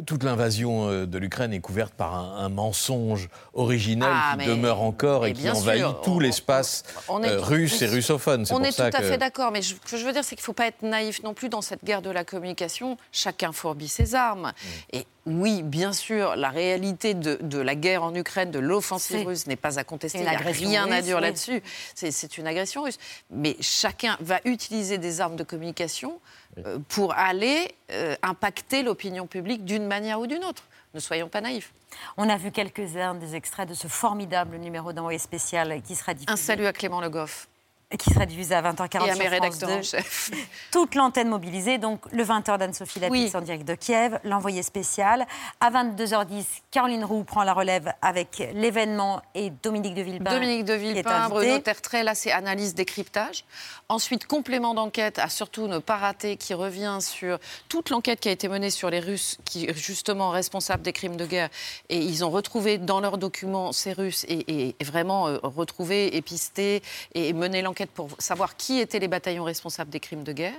[0.06, 4.45] toute l'invasion euh, de l'Ukraine est couverte par un, un mensonge originel Ah, qui mais-
[4.47, 8.45] demeure encore et qui envahit sûr, tout l'espace euh, russe et russophone.
[8.51, 10.41] On est tout à que- fait d'accord, mais ce que je veux dire, c'est qu'il
[10.43, 12.97] ne faut pas être naïf non plus dans cette guerre de la communication.
[13.13, 14.47] Chacun fourbit ses armes.
[14.91, 14.97] Mm.
[14.97, 19.46] Et oui, bien sûr, la réalité de, de la guerre en Ukraine, de l'offensive russe
[19.48, 20.18] n'est pas à contester.
[20.20, 21.22] Il n'y a rien à dire oui.
[21.22, 21.62] là-dessus.
[21.94, 22.98] C'est- C'est une agression russe.
[23.30, 26.20] Mais chacun va utiliser des armes de communication
[26.66, 30.64] euh, pour aller euh, impacter l'opinion publique d'une manière ou d'une autre.
[30.94, 31.72] Ne soyons pas naïfs.
[32.18, 36.32] On a vu quelques-uns des extraits de ce formidable numéro d'envoyé spécial qui sera diffusé.
[36.34, 37.48] Un salut à Clément Le Goff.
[37.97, 39.75] Qui sera diffusé à 20h40 Et à mes rédacteurs 2.
[39.75, 40.32] en chef.
[40.71, 45.25] Toute l'antenne mobilisée, donc le 20h d'Anne-Sophie Lapix en direct de Kiev, l'envoyé spécial.
[45.60, 50.32] À 22h10, Caroline Roux prend la relève avec l'événement et Dominique de Villepin.
[50.32, 51.30] Dominique de Villepin.
[51.30, 53.43] Bruno Tertrais, là c'est analyse, décryptage.
[53.89, 58.32] Ensuite, complément d'enquête, à surtout ne pas rater, qui revient sur toute l'enquête qui a
[58.32, 61.49] été menée sur les Russes, qui justement responsables des crimes de guerre.
[61.89, 66.82] Et ils ont retrouvé dans leurs documents ces Russes et vraiment euh, retrouvé, épisté
[67.15, 70.54] et mené l'enquête pour savoir qui étaient les bataillons responsables des crimes de guerre.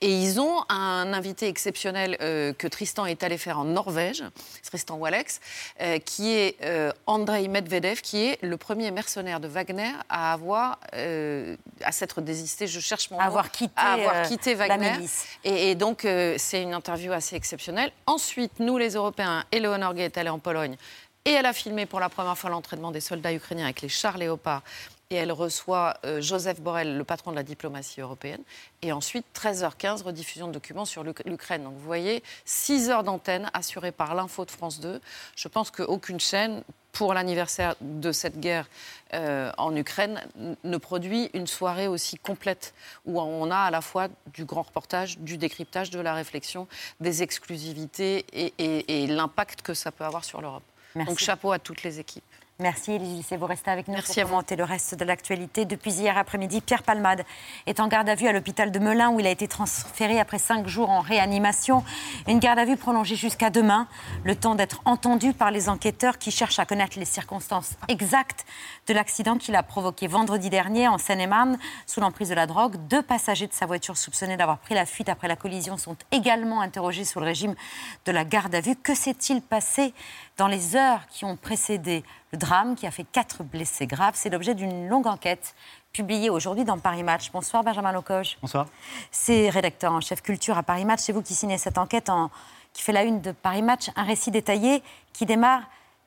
[0.00, 4.24] Et ils ont un invité exceptionnel euh, que Tristan est allé faire en Norvège,
[4.64, 5.40] Tristan Walex,
[5.80, 10.78] euh, qui est euh, Andrei Medvedev, qui est le premier mercenaire de Wagner à avoir,
[10.92, 14.92] à s'être désisté, je cherche mon À mot, avoir quitté, à avoir quitté la Wagner.
[14.92, 15.26] milice.
[15.44, 16.00] Et, et donc,
[16.36, 17.92] c'est une interview assez exceptionnelle.
[18.06, 20.76] Ensuite, nous, les Européens, Eleonore Gay est allée en Pologne
[21.26, 24.16] et elle a filmé pour la première fois l'entraînement des soldats ukrainiens avec les chars
[24.16, 24.62] léopards.
[25.10, 28.40] Et elle reçoit euh, Joseph Borrell, le patron de la diplomatie européenne.
[28.82, 31.62] Et ensuite, 13h15, rediffusion de documents sur l'Uk- l'Ukraine.
[31.62, 35.00] Donc vous voyez, 6 heures d'antenne assurées par l'info de France 2.
[35.36, 38.66] Je pense qu'aucune chaîne, pour l'anniversaire de cette guerre
[39.14, 40.20] euh, en Ukraine,
[40.64, 45.18] ne produit une soirée aussi complète, où on a à la fois du grand reportage,
[45.18, 46.66] du décryptage, de la réflexion,
[46.98, 50.64] des exclusivités et, et- et l'impact que ça peut avoir sur l'Europe.
[51.04, 52.24] Donc chapeau à toutes les équipes.
[52.58, 55.66] Merci Lucet, vous restez avec nous Merci à pour commenter le reste de l'actualité.
[55.66, 57.22] Depuis hier après-midi, Pierre Palmade
[57.66, 60.38] est en garde à vue à l'hôpital de Melun où il a été transféré après
[60.38, 61.84] cinq jours en réanimation.
[62.26, 63.88] Une garde à vue prolongée jusqu'à demain,
[64.24, 68.46] le temps d'être entendu par les enquêteurs qui cherchent à connaître les circonstances exactes
[68.86, 72.76] de l'accident qu'il a provoqué vendredi dernier en Seine-et-Marne sous l'emprise de la drogue.
[72.88, 76.62] Deux passagers de sa voiture soupçonnés d'avoir pris la fuite après la collision sont également
[76.62, 77.54] interrogés sous le régime
[78.06, 78.76] de la garde à vue.
[78.76, 79.92] Que s'est-il passé
[80.36, 84.28] dans les heures qui ont précédé le drame qui a fait quatre blessés graves C'est
[84.30, 85.54] l'objet d'une longue enquête
[85.92, 87.30] publiée aujourd'hui dans Paris Match.
[87.32, 88.36] Bonsoir Benjamin Locoge.
[88.42, 88.66] Bonsoir.
[89.10, 91.00] C'est rédacteur en chef culture à Paris Match.
[91.00, 92.30] C'est vous qui signez cette enquête en-
[92.74, 93.88] qui fait la une de Paris Match.
[93.96, 94.82] Un récit détaillé
[95.14, 95.62] qui démarre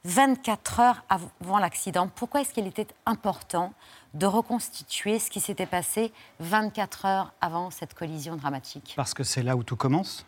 [0.06, 2.08] 24 heures avant l'accident.
[2.08, 3.74] Pourquoi est-ce qu'il était important
[4.14, 8.94] de reconstituer ce qui s'était passé 24 heures avant cette collision dramatique?
[8.96, 10.26] Parce que c'est là où tout commence.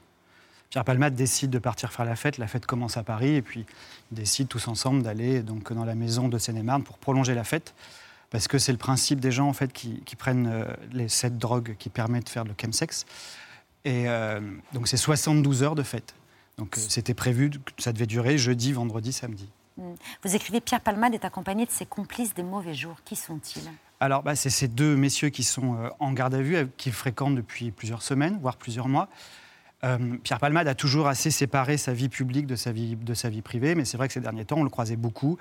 [0.71, 2.37] Pierre Palmade décide de partir faire la fête.
[2.37, 3.65] La fête commence à Paris et puis
[4.11, 7.75] ils décident tous ensemble d'aller donc dans la maison de Seine-et-Marne pour prolonger la fête.
[8.29, 11.37] Parce que c'est le principe des gens en fait qui, qui prennent euh, les, cette
[11.37, 13.05] drogue qui permet de faire le chemsex.
[13.83, 14.39] Et euh,
[14.71, 16.15] donc c'est 72 heures de fête.
[16.57, 19.49] Donc euh, c'était prévu que ça devait durer jeudi, vendredi, samedi.
[19.75, 19.95] Hmm.
[20.23, 22.95] Vous écrivez Pierre Palmade est accompagné de ses complices des mauvais jours.
[23.03, 23.69] Qui sont-ils?
[23.99, 27.71] Alors, bah, c'est ces deux messieurs qui sont en garde à vue, qu'ils fréquentent depuis
[27.71, 29.09] plusieurs semaines, voire plusieurs mois.
[29.83, 33.29] Euh, Pierre Palmade a toujours assez séparé sa vie publique de sa vie, de sa
[33.29, 35.37] vie privée, mais c'est vrai que ces derniers temps, on le croisait beaucoup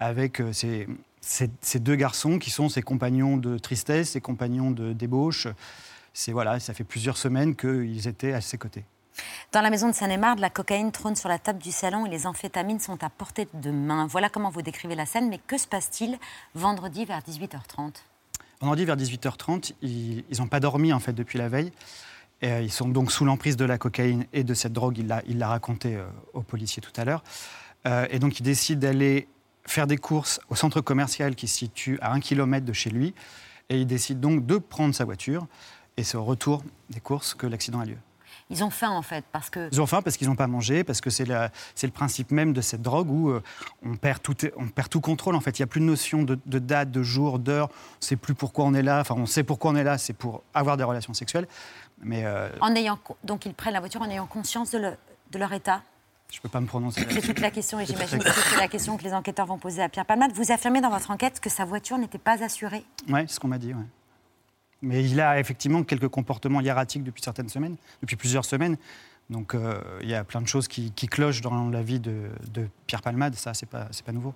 [0.00, 0.88] avec euh, ces,
[1.20, 5.46] ces deux garçons qui sont ses compagnons de tristesse, ses compagnons de débauche.
[6.12, 8.84] C'est voilà, ça fait plusieurs semaines qu'ils étaient à ses côtés.
[9.52, 12.26] Dans la maison de Seine-et-Marne, la cocaïne trône sur la table du salon et les
[12.26, 14.08] amphétamines sont à portée de main.
[14.08, 16.18] Voilà comment vous décrivez la scène, mais que se passe-t-il
[16.56, 17.94] vendredi vers 18h30
[18.60, 21.70] Vendredi vers 18h30, ils n'ont pas dormi en fait depuis la veille.
[22.44, 24.98] Euh, ils sont donc sous l'emprise de la cocaïne et de cette drogue.
[24.98, 26.04] Il l'a il raconté euh,
[26.34, 27.24] aux policiers tout à l'heure.
[27.86, 29.28] Euh, et donc ils décident d'aller
[29.66, 33.14] faire des courses au centre commercial qui se situe à un kilomètre de chez lui.
[33.70, 35.46] Et il décide donc de prendre sa voiture.
[35.96, 37.98] Et c'est au retour des courses que l'accident a lieu.
[38.50, 39.68] Ils ont faim en fait, parce que...
[39.72, 42.60] Ils ont faim parce qu'ils n'ont pas mangé, parce que c'est le principe même de
[42.60, 43.42] cette drogue où euh,
[43.84, 45.34] on, perd tout, on perd tout contrôle.
[45.34, 47.68] En fait, il n'y a plus de notion de, date, de jour, d'heure.
[47.70, 49.00] On ne sait plus pourquoi on est là.
[49.00, 51.48] Enfin, on sait pourquoi on est là, c'est pour avoir des relations sexuelles.
[52.02, 54.92] Mais, euh, en ayant, donc ils prennent la voiture en ayant conscience de,
[55.30, 55.82] de leur état
[56.34, 57.06] je ne peux pas me prononcer.
[57.10, 59.82] C'est toute la question, et j'imagine que c'est la question que les enquêteurs vont poser
[59.82, 60.32] à Pierre Palmade.
[60.32, 63.46] Vous affirmez dans votre enquête que sa voiture n'était pas assurée Oui, c'est ce qu'on
[63.46, 63.72] m'a dit.
[64.84, 68.76] Mais il a effectivement quelques comportements hiératiques depuis certaines semaines, depuis plusieurs semaines.
[69.30, 72.28] Donc euh, il y a plein de choses qui, clochent dans la vie de,
[72.86, 74.34] Pierre Palmade, ça, c'est pas, pas nouveau.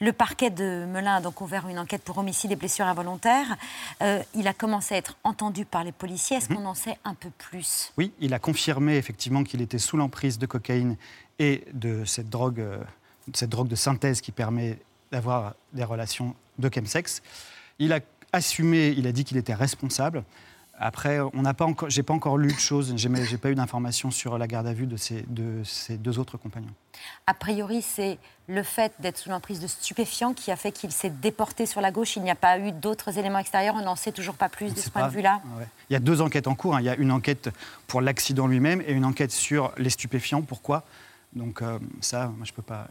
[0.00, 3.56] Le parquet de Melun a donc ouvert une enquête pour homicide et blessures involontaires.
[4.02, 6.38] Euh, il a commencé à être entendu par les policiers.
[6.38, 6.58] Est-ce mhm.
[6.58, 7.92] qu'on en sait un peu plus?
[7.98, 10.96] Oui, il a confirmé effectivement qu'il était sous l'emprise de cocaïne
[11.38, 12.78] et de cette drogue, euh,
[13.34, 14.78] cette drogue de synthèse qui permet
[15.12, 17.22] d'avoir des relations de chemsex.
[17.78, 18.00] Il a
[18.32, 20.24] assumé, il a dit qu'il était responsable.
[20.80, 23.56] Après, on n'a pas encore, j'ai pas encore lu de choses, j'ai, j'ai pas eu
[23.56, 26.72] d'informations sur la garde à vue de ces, de ces deux autres compagnons.
[27.26, 31.10] A priori, c'est le fait d'être sous l'emprise de stupéfiants qui a fait qu'il s'est
[31.10, 32.14] déporté sur la gauche.
[32.14, 33.74] Il n'y a pas eu d'autres éléments extérieurs.
[33.76, 35.42] On n'en sait toujours pas plus de ce point de vue-là.
[35.90, 36.76] Il y a deux enquêtes en cours.
[36.76, 36.80] Hein.
[36.80, 37.50] Il y a une enquête
[37.88, 40.42] pour l'accident lui-même et une enquête sur les stupéfiants.
[40.42, 40.84] Pourquoi?
[41.32, 42.86] Donc euh, ça, moi, je peux pas.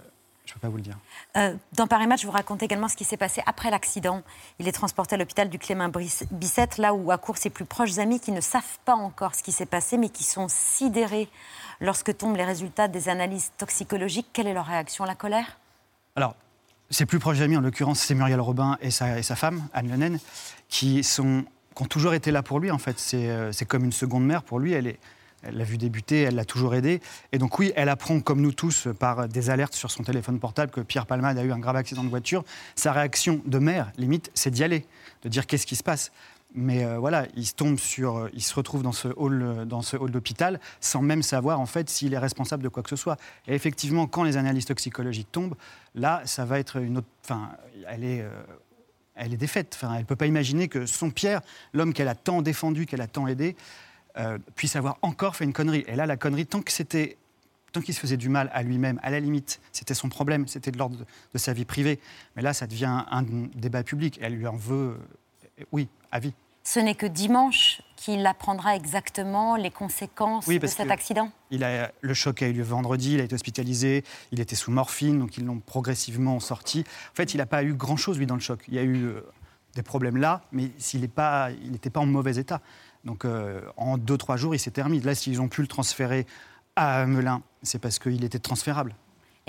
[0.48, 0.98] Je ne peux pas vous le dire.
[1.36, 4.24] Euh, dans Paris Match, je vous raconte également ce qui s'est passé après l'accident.
[4.60, 5.90] Il est transporté à l'hôpital du Clément
[6.32, 9.52] Bicêtre, là où accourent ses plus proches amis qui ne savent pas encore ce qui
[9.52, 11.28] s'est passé, mais qui sont sidérés
[11.82, 14.30] lorsque tombent les résultats des analyses toxicologiques.
[14.32, 15.60] Quelle est leur réaction La colère?
[16.16, 16.34] Alors,
[16.90, 19.90] ses plus proches amis, en l'occurrence, c'est Muriel Robin et sa, et sa femme, Anne
[19.90, 20.18] Lenen,
[20.70, 21.44] qui, sont,
[21.76, 22.98] qui ont toujours été là pour lui, en fait.
[23.00, 24.72] C'est euh, comme une seconde mère pour lui.
[24.72, 25.00] Elle est
[25.44, 27.02] elle l'a vu débuter, elle l'a toujours aidé.
[27.32, 30.72] Et donc oui, elle apprend, comme nous tous, par des alertes sur son téléphone portable,
[30.72, 32.44] que Pierre Palmade a eu un grave accident de voiture.
[32.76, 34.86] Sa réaction de mère, limite, c'est d'y aller,
[35.24, 36.12] de dire qu'est-ce qui se passe.
[36.54, 39.98] Mais euh, voilà, il se tombe sur, euh, il se retrouve dans ce hall, euh,
[40.00, 43.18] hall d'hôpital, sans même savoir en fait s'il est responsable de quoi que ce soit.
[43.48, 45.56] Et effectivement, quand les analyses toxicologiques tombent,
[45.94, 47.08] là, ça va être une autre.
[47.24, 47.52] Enfin,
[47.88, 48.26] elle est.
[49.16, 49.74] elle est défaite.
[49.76, 51.42] Enfin, elle ne peut pas imaginer que son Pierre,
[51.74, 53.56] l'homme qu'elle a tant défendu, qu'elle a tant aidé,
[54.18, 55.84] euh, puisse avoir encore fait une connerie.
[55.88, 57.18] Et là, la connerie, tant que c'était
[57.72, 60.72] tant qu'il se faisait du mal à lui-même, à la limite, c'était son problème, c'était
[60.72, 60.98] de l'ordre
[61.34, 62.00] de, sa vie privée.
[62.36, 63.24] Mais là, ça devient un,
[63.56, 64.18] débat public.
[64.22, 64.98] Elle lui en veut,
[65.60, 66.34] euh, oui, à vie.
[66.64, 72.14] Ce n'est que dimanche qu'il apprendra exactement les conséquences de cet accident il a, Le
[72.14, 75.46] choc a eu lieu vendredi, il a été hospitalisé, il était sous morphine, donc ils
[75.46, 76.84] l'ont progressivement sorti.
[77.12, 78.66] En fait, il n'a pas eu grand-chose, lui, dans le choc.
[78.68, 79.22] Il y a eu euh,
[79.76, 81.50] des problèmes là, mais il n'était pas,
[81.94, 82.62] pas en mauvais état.
[83.08, 85.04] Donc euh, en 2-3 jours, il s'est terminé.
[85.04, 86.28] Là, s'ils ont pu le transférer
[86.76, 88.94] à Melun, c'est parce qu'il était transférable.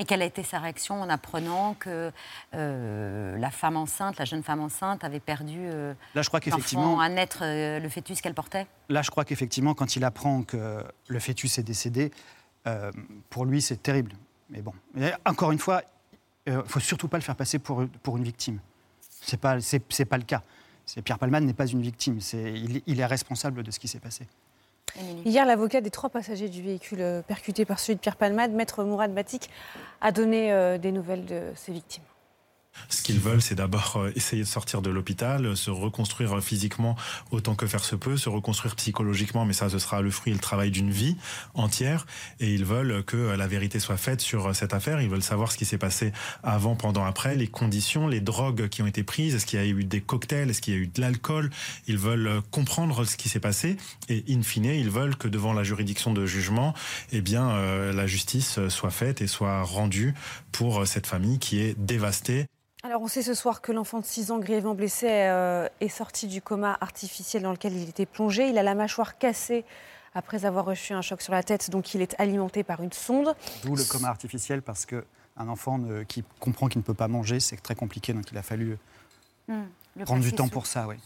[0.01, 2.13] Et quelle a été sa réaction en apprenant que
[2.55, 7.01] euh, la femme enceinte, la jeune femme enceinte, avait perdu euh, là, je crois qu'effectivement,
[7.01, 8.69] à naître le fœtus qu'elle portait?
[8.89, 12.13] Là, je crois qu'effectivement, quand il apprend que le fœtus est décédé,
[13.29, 14.13] pour lui, c'est terrible.
[14.51, 14.73] Mais bon,
[15.25, 15.83] encore une fois,
[16.47, 18.61] il ne faut surtout pas le faire passer pour, pour une victime.
[19.21, 20.43] Ce n'est pas, c'est, pas le cas.
[21.05, 22.19] Pierre Palman n'est pas une victime,
[22.87, 24.27] il, est responsable de ce qui s'est passé.
[25.25, 28.83] Hier, l'avocat des trois passagers du véhicule euh, percuté par celui de Pierre Palmade, maître
[28.85, 29.51] Mourad Batik,
[30.01, 32.03] a donné euh, des nouvelles de ses victimes.
[32.89, 36.97] Ce qu'ils veulent, c'est d'abord euh, essayer de sortir de l'hôpital, euh, se reconstruire physiquement
[37.31, 40.35] autant que faire se peut, se reconstruire psychologiquement, mais ça, ce sera le fruit et
[40.35, 41.17] le travail d'une vie
[41.55, 42.07] entière.
[42.41, 45.01] Et ils veulent que la vérité soit faite sur euh, cette affaire.
[45.01, 46.13] Ils veulent savoir ce qui s'est passé
[46.43, 49.67] avant, pendant, après, les conditions, les drogues qui ont été prises, est-ce qu'il y a
[49.67, 51.51] eu des cocktails, est-ce qu'il y a eu de l'alcool?
[51.87, 53.77] Ils veulent comprendre ce qui s'est passé
[54.09, 56.75] et, in fine, ils veulent que devant la juridiction de jugement,
[57.13, 60.15] eh bien, la justice soit faite et soit rendue
[60.53, 62.47] pour cette famille qui est dévastée.
[62.85, 66.29] Alors on sait ce soir que l'enfant de 6 ans grièvement blessé euh, est sorti
[66.29, 68.49] du coma artificiel dans lequel il était plongé.
[68.49, 69.65] Il a la mâchoire cassée
[70.15, 73.35] après avoir reçu un choc sur la tête, donc il est alimenté par une sonde.
[73.65, 75.03] D'où le coma artificiel, parce qu'un
[75.37, 78.79] enfant qui comprend qu'il ne peut pas manger, c'est très compliqué, donc il a fallu
[79.49, 79.65] hmm,
[80.05, 80.87] prendre du temps pour ça.
[80.87, 80.97] Oui.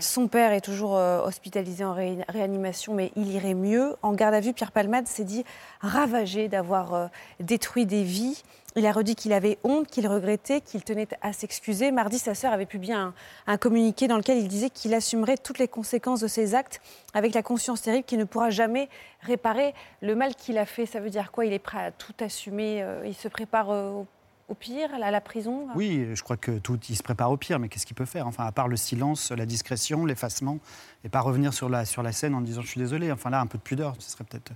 [0.00, 3.96] Son père est toujours euh, hospitalisé en réanimation, mais il irait mieux.
[4.02, 5.44] En garde à vue, Pierre Palmade s'est dit
[5.80, 7.06] ravagé d'avoir euh,
[7.40, 8.42] détruit des vies.
[8.76, 11.90] Il a redit qu'il avait honte, qu'il regrettait, qu'il tenait à s'excuser.
[11.90, 15.66] Mardi, sa sœur avait publié un, communiqué dans lequel il disait qu'il assumerait toutes les
[15.66, 16.82] conséquences de ses actes
[17.14, 18.90] avec la conscience terrible qu'il ne pourra jamais
[19.22, 20.84] réparer le mal qu'il a fait.
[20.84, 21.46] Ça veut dire quoi?
[21.46, 24.02] Il est prêt à tout assumer euh, Il se prépare euh,
[24.48, 25.68] au pire, à la prison?
[25.74, 28.26] Oui, je crois que tout, il se prépare au pire, mais qu'est-ce qu'il peut faire?
[28.26, 30.58] Enfin, à part le silence, la discrétion, l'effacement,
[31.02, 33.10] et pas revenir sur la, scène en disant je suis désolé.
[33.10, 34.52] Enfin là, un peu de pudeur, ce serait peut-être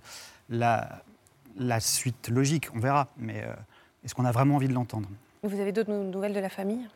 [0.50, 1.02] la,
[1.56, 3.08] la suite logique, on verra.
[3.16, 3.54] Mais euh,
[4.04, 5.08] est-ce qu'on a vraiment envie de l'entendre?
[5.42, 6.86] Vous avez d'autres nouvelles de la famille?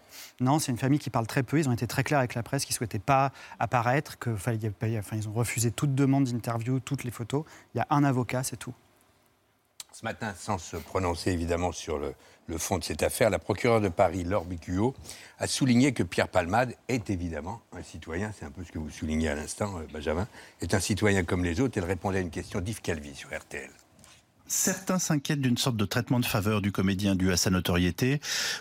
[0.40, 1.58] Non, c'est une famille qui parle très peu.
[1.58, 4.52] Ils ont été très clairs avec la presse, qu'ils ne souhaitaient pas apparaître, que, enfin,
[4.52, 7.44] ils ont refusé toute demande d'interview, toutes les photos.
[7.74, 8.74] Il y a un avocat, c'est tout.
[9.92, 13.88] Ce matin, sans se prononcer évidemment sur le, fond de cette affaire, la procureure de
[13.88, 14.92] Paris, Laure Bicuot,
[15.38, 18.90] a souligné que Pierre Palmade est évidemment un citoyen, c'est un peu ce que vous
[18.90, 20.26] soulignez à l'instant, euh, Benjamin,
[20.60, 21.78] est un citoyen comme les autres.
[21.78, 23.70] Elle répondait à une question d'Yves Calvi sur RTL.
[24.54, 28.20] Certains s'inquiètent d'une sorte de traitement de faveur du comédien dû à sa notoriété.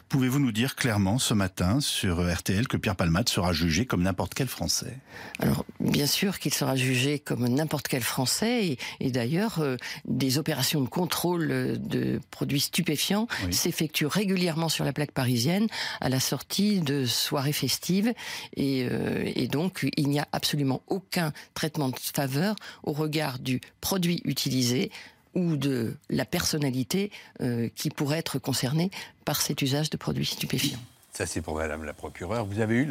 [0.10, 4.34] Pouvez-vous nous dire clairement ce matin sur RTL que Pierre Palmade sera jugé comme n'importe
[4.34, 4.98] quel Français?
[5.38, 8.80] Alors, bien sûr qu'il sera jugé comme n'importe quel Français.
[9.00, 15.12] Et, d'ailleurs, euh, des opérations de contrôle de produits stupéfiants s'effectuent régulièrement sur la plaque
[15.12, 15.68] parisienne
[16.02, 18.14] à la sortie de soirées festives.
[18.58, 23.62] Et, euh, et donc, il n'y a absolument aucun traitement de faveur au regard du
[23.80, 24.92] produit utilisé
[25.36, 27.12] ou de la personnalité
[27.42, 28.92] euh, qui pourrait être concernée
[29.26, 30.80] par cet usage de produits stupéfiants.
[31.12, 32.46] Ça, c'est pour Madame la procureure.
[32.46, 32.90] Vous avez eu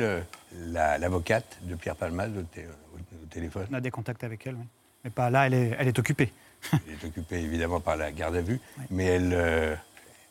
[0.71, 3.67] l'avocate de Pierre Palmade au, téléphone?
[3.71, 4.65] On a des contacts avec elle, oui.
[5.05, 6.33] Mais pas là, elle est, elle est occupée.
[6.73, 9.75] elle est occupée évidemment par la garde à vue, mais elle, euh,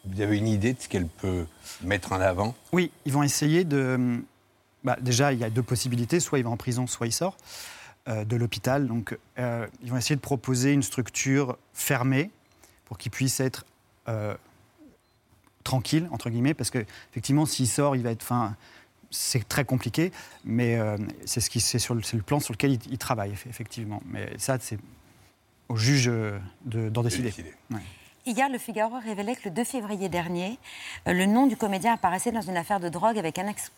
[0.06, 1.46] vous avez une idée de ce qu'elle peut
[1.84, 2.56] mettre en avant?
[2.72, 4.22] Oui, ils vont essayer de.
[4.84, 7.38] Bah, déjà, il y a deux possibilités soit il va en prison, soit il sort.
[8.08, 8.88] Euh, de l'hôpital.
[8.88, 12.32] Donc, euh, ils vont essayer de proposer une structure fermée
[12.86, 13.64] pour qu'il puisse être
[14.08, 14.34] euh,
[15.64, 18.24] tranquille, entre guillemets, parce qu'effectivement, s'il sort, il va être.
[18.24, 18.56] Fin,
[19.12, 20.12] c'est très compliqué,
[20.44, 20.80] mais
[21.26, 24.02] c'est ce qui, c'est sur le, le, plan sur lequel il, travaille, effectivement.
[24.08, 24.80] Mais ça, c'est
[25.70, 26.12] au juge
[26.66, 27.32] d'en décider.
[28.26, 30.58] Hier, le Figaro révélait que le 2 février dernier,
[31.06, 33.72] le nom du comédien apparaissait dans une affaire de drogue avec un ex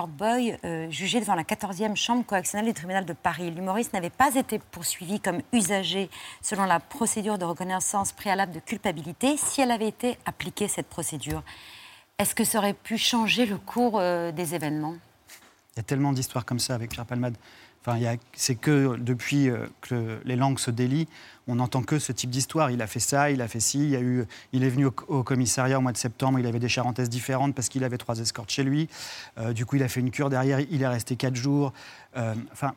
[0.00, 3.50] Boy, euh, jugé devant la 14e chambre correctionnelle du tribunal de Paris.
[3.50, 6.08] L'humoriste n'avait pas été poursuivi comme usager
[6.40, 11.42] selon la procédure de reconnaissance préalable de culpabilité si elle avait été appliquée, cette procédure.
[12.18, 14.96] Est-ce que ça aurait pu changer le cours euh, des événements?
[15.74, 17.36] Il y a tellement d'histoires comme ça avec Pierre Palmade.
[17.84, 17.98] Enfin,
[18.32, 21.08] c'est que depuis euh, que les langues se délient,
[21.48, 22.70] on n'entend que ce type d'histoire.
[22.70, 25.22] Il a fait ça, il a fait ci, il, a eu, il est venu au,
[25.22, 28.50] commissariat au mois de septembre, il avait des charentaises différentes parce qu'il avait trois escortes
[28.50, 28.88] chez lui.
[29.38, 31.72] Euh, du coup, il a fait une cure derrière, il est resté quatre jours.
[32.16, 32.74] Euh, enfin,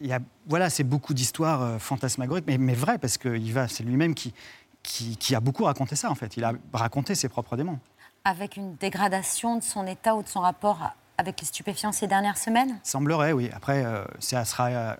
[0.00, 3.38] il y a, voilà, c'est beaucoup d'histoires euh, fantasmagoriques, mais, mais vraies, parce que
[3.68, 4.34] c'est lui-même qui,
[4.82, 6.36] qui, qui, a beaucoup raconté ça, en fait.
[6.36, 7.78] Il a raconté ses propres démons.
[8.24, 10.92] Avec une dégradation de son état ou de son rapport
[11.22, 13.50] avec les stupéfiants ces dernières semaines Semblerait, oui.
[13.54, 13.84] Après,
[14.18, 14.96] ça sera...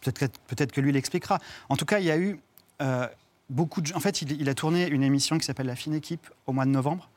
[0.00, 1.38] Peut-être peut que lui l'expliquera.
[1.68, 2.40] En tout cas, il y a eu
[2.82, 3.06] euh,
[3.50, 3.82] beaucoup.
[3.94, 6.70] En fait, il, a tourné une émission qui s'appelle La fine équipe au mois de
[6.70, 7.08] novembre.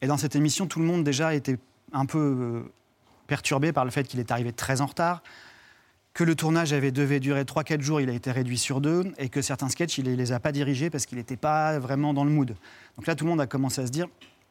[0.00, 1.58] Et dans cette émission, tout le monde déjà était
[1.92, 2.72] un peu euh,
[3.26, 5.22] perturbé par le fait qu'il est arrivé très en retard,
[6.12, 9.28] que le tournage avait devait durer 3-4 jours, il a été réduit sur deux, et
[9.28, 12.24] que certains sketchs, il ne les a pas dirigés parce qu'il n'était pas vraiment dans
[12.24, 12.54] le mood.
[12.96, 14.06] Donc là, tout le monde a commencé à se dire,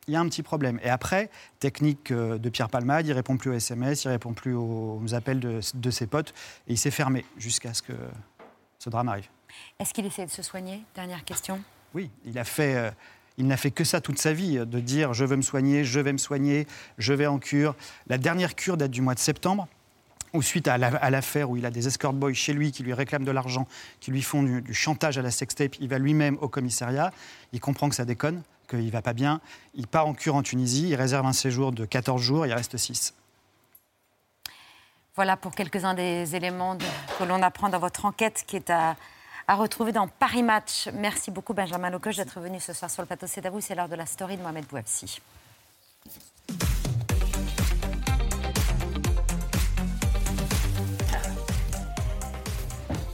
[0.08, 0.80] il y a un petit problème.
[0.84, 1.30] Et après,
[1.60, 5.40] technique euh, de Pierre Palmade, il répond plus aux SMS, il répond plus aux appels
[5.40, 6.34] de, de ses potes,
[6.68, 7.94] et il s'est fermé jusqu'à ce que
[8.80, 9.28] ce drame arrive.
[9.80, 10.82] Est-ce qu'il essaie de se soigner?
[10.96, 11.62] Dernière question.
[11.94, 12.76] Oui, il a fait.
[12.76, 12.92] Euh,
[13.38, 16.00] il n'a fait que ça toute sa vie, de dire je veux me soigner, je
[16.00, 16.68] vais me soigner,
[17.00, 17.76] je vais en cure.
[18.06, 19.68] La dernière cure date du mois de septembre,
[20.34, 23.24] où suite à l'affaire où il a des escort boys chez lui qui lui réclament
[23.24, 23.68] de l'argent,
[24.00, 27.12] qui lui font du, chantage à la sextape, il va lui-même au commissariat,
[27.52, 29.42] il comprend que ça déconne, qu'il ne va pas bien,
[29.76, 32.78] il part en cure en Tunisie, il réserve un séjour de 14 jours, il reste
[32.78, 33.14] 6.
[35.16, 36.76] Voilà pour quelques-uns des éléments
[37.20, 38.96] que l'on apprend dans votre enquête qui est à
[39.48, 40.90] retrouver dans Paris Match.
[40.94, 43.28] Merci beaucoup Benjamin Locoche d'être venu ce soir sur le plateau.
[43.28, 45.22] C'est à vous, c'est l'heure de la story de Mohamed Bouafsi.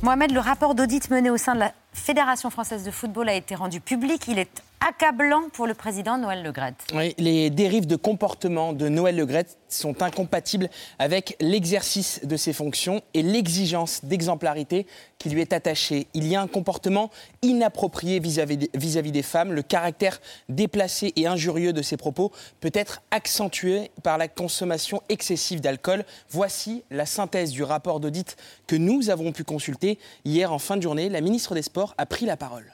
[0.01, 3.53] Mohamed, le rapport d'audit mené au sein de la Fédération française de football a été
[3.53, 4.29] rendu public.
[4.29, 6.85] Il est accablant pour le président Noël Legrette.
[6.93, 10.69] Oui, les dérives de comportement de Noël Legrette sont incompatibles
[10.99, 16.07] avec l'exercice de ses fonctions et l'exigence d'exemplarité qui lui est attachée.
[16.13, 17.11] Il y a un comportement
[17.41, 19.53] inapproprié vis-à-vis des femmes.
[19.53, 25.61] Le caractère déplacé et injurieux de ses propos peut être accentué par la consommation excessive
[25.61, 26.05] d'alcool.
[26.29, 30.81] Voici la synthèse du rapport d'audit que nous avons pu consulter hier en fin de
[30.81, 31.09] journée.
[31.09, 32.73] La ministre des Sports a pris la parole.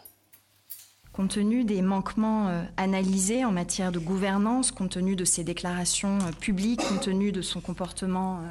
[1.15, 6.17] Compte tenu des manquements euh, analysés en matière de gouvernance, compte tenu de ses déclarations
[6.17, 8.41] euh, publiques, compte tenu de son comportement euh,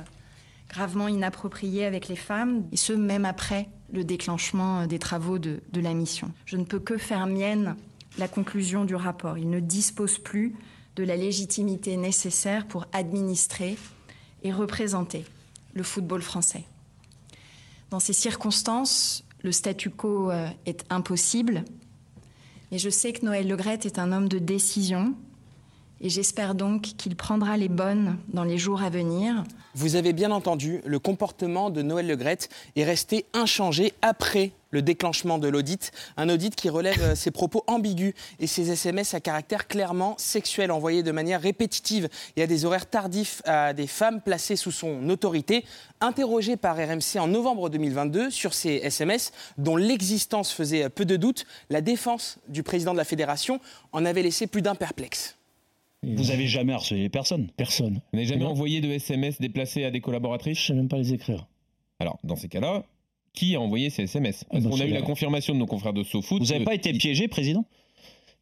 [0.71, 5.81] gravement inapproprié avec les femmes, et ce même après le déclenchement des travaux de, de
[5.83, 6.33] la mission.
[6.47, 7.77] Je ne peux que faire mienne
[8.17, 9.37] la conclusion du rapport.
[9.37, 10.55] Il ne dispose plus
[10.97, 13.77] de la légitimité nécessaire pour administrer
[14.43, 15.27] et représenter
[15.75, 16.65] le football français.
[17.91, 20.31] Dans ces circonstances, le statu quo
[20.65, 21.65] est impossible
[22.71, 25.15] et je sais que Noël Legrette est un homme de décision
[26.01, 29.45] et j'espère donc qu'il prendra les bonnes dans les jours à venir.
[29.75, 35.39] Vous avez bien entendu, le comportement de Noël Legrette est resté inchangé après le déclenchement
[35.39, 35.93] de l'audit.
[36.17, 40.73] Un audit qui relève euh, ses propos ambigus et ses SMS à caractère clairement sexuel
[40.73, 45.09] envoyés de manière répétitive et à des horaires tardifs à des femmes placées sous son
[45.09, 45.65] autorité.
[46.01, 51.47] Interrogé par RMC en novembre 2022 sur ces SMS dont l'existence faisait peu de doute,
[51.71, 53.61] la défense du président de la fédération
[53.93, 55.37] en avait laissé plus d'un perplexe.
[56.17, 57.95] Vous avez jamais harcelé personne Personne.
[58.13, 61.13] Vous n'avez jamais envoyé de SMS déplacés à des collaboratrices Je sais même pas les
[61.13, 61.47] écrire.
[62.01, 62.85] Alors, dans ces cas-là,
[63.33, 65.07] qui a envoyé ces SMS Ah, bah, On a c'est eu la là.
[65.07, 66.41] confirmation de nos confrères de SoFoot.
[66.43, 67.65] Vous n'avez que- pas été piégé, président?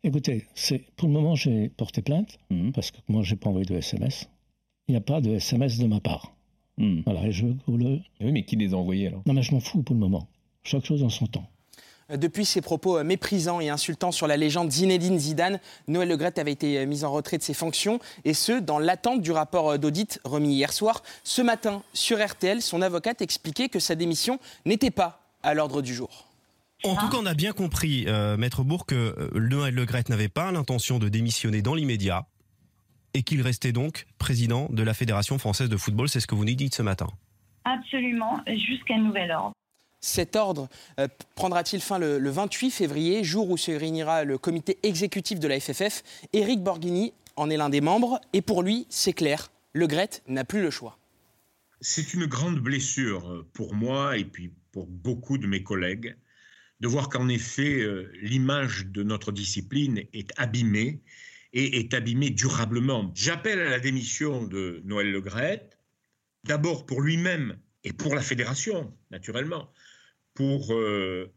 [0.05, 2.39] Écoutez, c'est pour le moment j'ai porté plainte
[2.75, 4.29] parce que moi j'ai pas envoyé de SMS.
[4.89, 6.35] Il n'y a pas de SMS de ma part.
[7.05, 8.01] Voilà, et je vous le.
[8.21, 9.23] Oui, mais qui les a envoyés alors?
[9.27, 10.27] Non, mais je m'en fous pour le moment.
[10.65, 11.49] Chaque chose en son temps.
[12.11, 16.53] Depuis ses propos euh, méprisants et insultants sur la légende Zinedine Zidane, Noël Legrette avait
[16.53, 19.79] été euh, mis en retrait de ses fonctions, et ce, dans l'attente du rapport euh,
[19.79, 21.03] d'audit remis hier soir.
[21.25, 25.95] Ce matin, sur RTL, son avocate expliquait que sa démission n'était pas à l'ordre du
[25.95, 26.29] jour.
[26.85, 30.29] En tout cas, on a bien compris, euh, Maître Bourg, que euh, Noël Legrette n'avait
[30.29, 32.27] pas l'intention de démissionner dans l'immédiat
[33.15, 36.09] et qu'il restait donc président de la Fédération française de football.
[36.09, 37.07] C'est ce que vous nous dites ce matin.
[37.65, 39.53] Absolument, jusqu'à nouvel ordre.
[40.03, 44.79] Cet ordre euh, prendra-t-il fin le, le 28 février, jour où se réunira le comité
[44.83, 49.15] exécutif de la FFF Éric Borghini en est l'un des membres, et pour lui, c'est
[49.15, 50.99] clair, Le Grette n'a plus le choix.
[51.81, 56.17] C'est une grande blessure pour moi et puis pour beaucoup de mes collègues
[56.83, 61.01] de voir qu'en effet euh, l'image de notre discipline est abîmée
[61.53, 63.13] et est abîmée durablement.
[63.15, 65.79] J'appelle à la démission de Noël Legrette,
[66.43, 69.71] d'abord pour lui-même et pour la fédération, naturellement,
[70.35, 71.33] pour euh,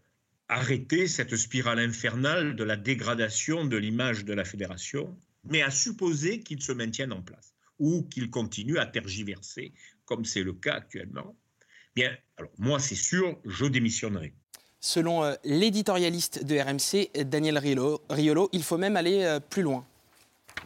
[0.47, 6.39] arrêter cette spirale infernale de la dégradation de l'image de la fédération, mais à supposer
[6.41, 9.73] qu'il se maintienne en place ou qu'il continue à tergiverser,
[10.05, 11.35] comme c'est le cas actuellement.
[11.95, 14.33] Bien, alors moi, c'est sûr, je démissionnerai.
[14.79, 19.85] Selon euh, l'éditorialiste de RMC, Daniel Riolo, il faut même aller euh, plus loin.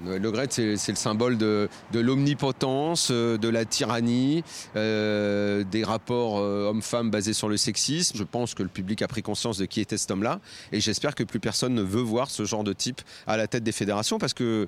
[0.05, 4.43] Le Graët, c'est le symbole de, l'omnipotence, euh, de la tyrannie,
[4.75, 8.17] euh, des rapports euh, hommes-femmes basés sur le sexisme.
[8.17, 10.39] Je pense que le public a pris conscience de qui était cet homme-là.
[10.71, 13.63] Et j'espère que plus personne ne veut voir ce genre de type à la tête
[13.63, 14.67] des fédérations parce que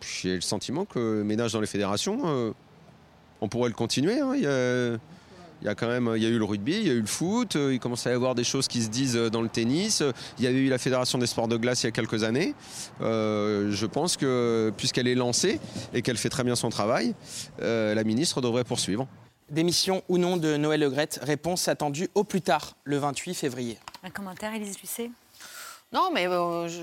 [0.00, 2.54] j'ai le sentiment que ménage dans les fédérations,
[3.40, 4.18] on pourrait le continuer.
[4.20, 4.98] hein.
[5.62, 7.00] Il y a quand même, il y a eu le rugby, il y a eu
[7.00, 9.42] le foot, euh, il commence à y avoir des choses qui se disent euh, dans
[9.42, 10.02] le tennis.
[10.38, 12.54] Il y avait eu la Fédération des sports de glace il y a quelques années.
[13.00, 15.60] Euh, je pense que puisqu'elle est lancée
[15.94, 17.14] et qu'elle fait très bien son travail,
[17.62, 19.06] euh, la ministre devrait poursuivre.
[19.50, 23.78] Démission ou non de Noël Legrette, réponse attendue au plus tard, le 28 février.
[24.02, 25.10] Un commentaire, Élise Lucet?
[25.92, 26.80] Non, mais euh, je-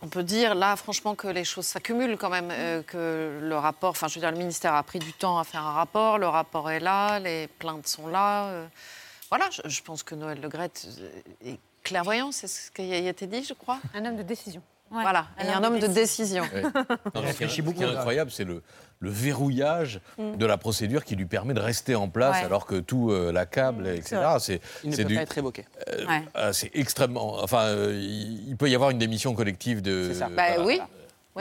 [0.00, 3.90] on peut dire là, franchement, que les choses s'accumulent quand même, euh, que le rapport,
[3.90, 7.18] enfin, le ministère a pris du temps à faire un rapport, le rapport est là,
[7.18, 8.46] les plaintes sont là.
[8.46, 8.66] euh,
[9.28, 13.44] voilà, je, pense que Noël Legrette euh, est clairvoyant, c'est ce qui a été dit,
[13.44, 13.80] je crois.
[13.94, 14.62] Un homme de décision.
[14.90, 16.44] Voilà, et un homme de décision.
[16.54, 16.62] Ouais.
[17.14, 18.62] Non, ce qui est- ce qui est incroyable, c'est le,
[19.00, 20.36] le verrouillage Mm.
[20.36, 22.44] de la procédure qui lui permet de rester en place Ouais.
[22.46, 24.16] alors que tout euh, l'accable, etc.
[24.16, 24.38] vrai.
[24.40, 25.64] C'est, Il ne peut du- pas être révoqué.
[25.88, 26.22] euh, Ouais.
[26.34, 27.42] ah, c'est extrêmement.
[27.42, 30.10] Enfin, euh, il il peut y avoir une démission collective de.
[30.12, 30.28] C'est ça.
[30.28, 30.64] Bah voilà.
[30.64, 30.80] oui.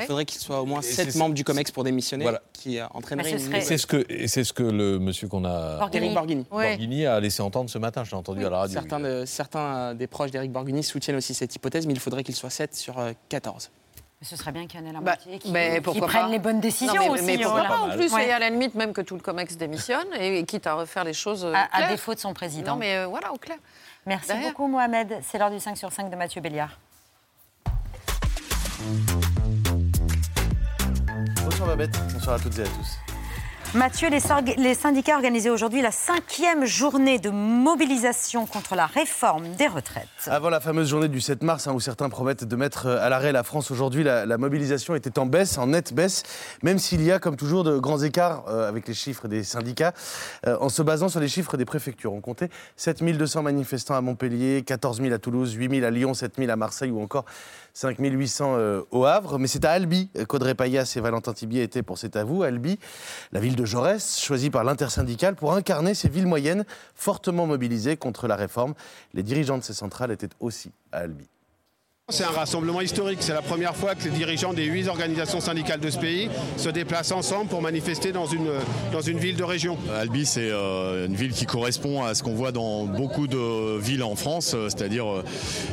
[0.04, 2.42] Il faudrait qu'il soit au moins Et 7 c'est- membres du COMEX pour démissionner, Voilà.
[2.54, 5.00] qui euh, entraînerait Mais ce une serait- c'est ce que, et c'est ce que le
[5.00, 5.78] monsieur qu'on a.
[5.78, 6.06] Borghini.
[6.06, 6.46] Eric Borghini.
[6.52, 6.70] Ouais.
[6.72, 8.74] Borghini a laissé entendre ce matin, je l'ai entendu à la radio.
[8.74, 12.24] Certains, de- certains euh, des proches d'Éric Borghini soutiennent aussi cette hypothèse, mais il faudrait
[12.24, 13.72] qu'il soit 7 sur euh, 14.
[14.22, 16.08] Mais ce serait bien qu'il y en ait la Bah, moitié qui, mais qui pourquoi
[16.08, 17.24] prennent les bonnes décisions Non, mais, aussi.
[17.26, 17.70] mais pourquoi voilà.
[17.70, 18.28] pas en plus Ouais.
[18.28, 21.04] Et à la limite, même que tout le COMEX démissionne, et, et quitte à refaire
[21.04, 21.44] les choses.
[21.44, 22.74] euh, À- défaut de son président.
[22.74, 23.58] Non, mais euh, voilà, au clair.
[24.06, 24.50] Merci Derrière.
[24.50, 25.20] beaucoup, Mohamed.
[25.24, 26.80] C'est l'heure du 5 sur 5 de Mathieu Béliard.
[31.58, 33.00] Bonsoir Babette, bonsoir à toutes et à tous.
[33.76, 40.08] Mathieu, les, syndicats organisaient aujourd'hui la cinquième journée de mobilisation contre la réforme des retraites.
[40.28, 43.10] Avant la fameuse journée du 7 mars, hein, où certains promettent de mettre euh, à
[43.10, 46.24] l'arrêt la France aujourd'hui, la, la mobilisation était en baisse, en nette baisse,
[46.62, 49.94] même s'il y a, comme toujours, de grands écarts euh, avec les chiffres des syndicats.
[50.48, 54.64] Euh, en se basant sur les chiffres des préfectures, on comptait 7200 manifestants à Montpellier,
[54.66, 57.26] 14 000 à Toulouse, 8 000 à Lyon, 7 000 à Marseille ou encore
[57.76, 59.38] 5 800 euh, au Havre.
[59.38, 62.44] Mais c'est à Albi qu'Audrey Payas et Valentin Tibier étaient pour cet avou.
[62.44, 62.80] Albi,
[63.34, 66.66] la ville de Jaurès, choisie par l'intersyndicale pour incarner ces villes moyennes
[66.96, 68.74] fortement mobilisées contre la réforme.
[69.14, 71.28] Les dirigeants de ces centrales étaient aussi à Albi.
[72.10, 73.18] C'est un rassemblement historique.
[73.22, 76.70] C'est la première fois que les dirigeants des huit organisations syndicales de ce pays se
[76.70, 78.46] déplacent ensemble pour manifester dans une,
[78.94, 79.76] dans une ville de région.
[79.92, 84.04] Albi, c'est euh, une ville qui correspond à ce qu'on voit dans beaucoup de villes
[84.04, 85.24] en France, euh, c'est-à-dire euh,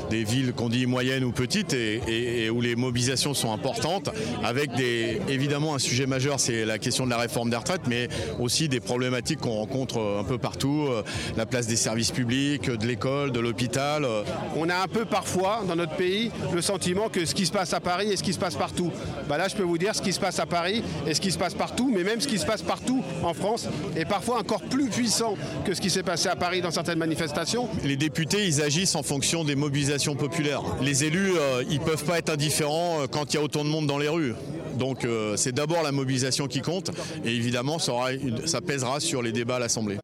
[0.09, 4.09] des villes qu'on dit moyennes ou petites et, et- et où les mobilisations sont importantes,
[4.43, 8.09] avec des, évidemment un sujet majeur, c'est la question de la réforme des retraites, mais
[8.41, 11.03] aussi des problématiques qu'on rencontre euh, un peu partout, euh,
[11.37, 14.07] la place des services publics, de l'école, de l'hôpital.
[14.07, 14.23] euh.
[14.57, 16.22] On a un peu parfois dans notre pays
[16.53, 18.91] le sentiment que ce qui se passe à Paris est ce qui se passe partout.
[19.29, 21.33] Bah là, je peux vous dire ce qui se passe à Paris et ce qui
[21.33, 24.63] se passe partout, mais même ce qui se passe partout en France est parfois encore
[24.63, 27.69] plus puissant que ce qui s'est passé à Paris dans certaines manifestations.
[27.85, 30.63] Les députés, ils agissent en fonction des mobilisations populaires.
[30.81, 33.71] Les élus, euh, ils peuvent pas être indifférents euh, quand il y a autant de
[33.71, 34.35] monde dans les rues.
[34.79, 36.91] Donc euh, c'est d'abord la mobilisation qui compte
[37.25, 39.99] et évidemment ça pèsera sur les débats à l'Assemblée.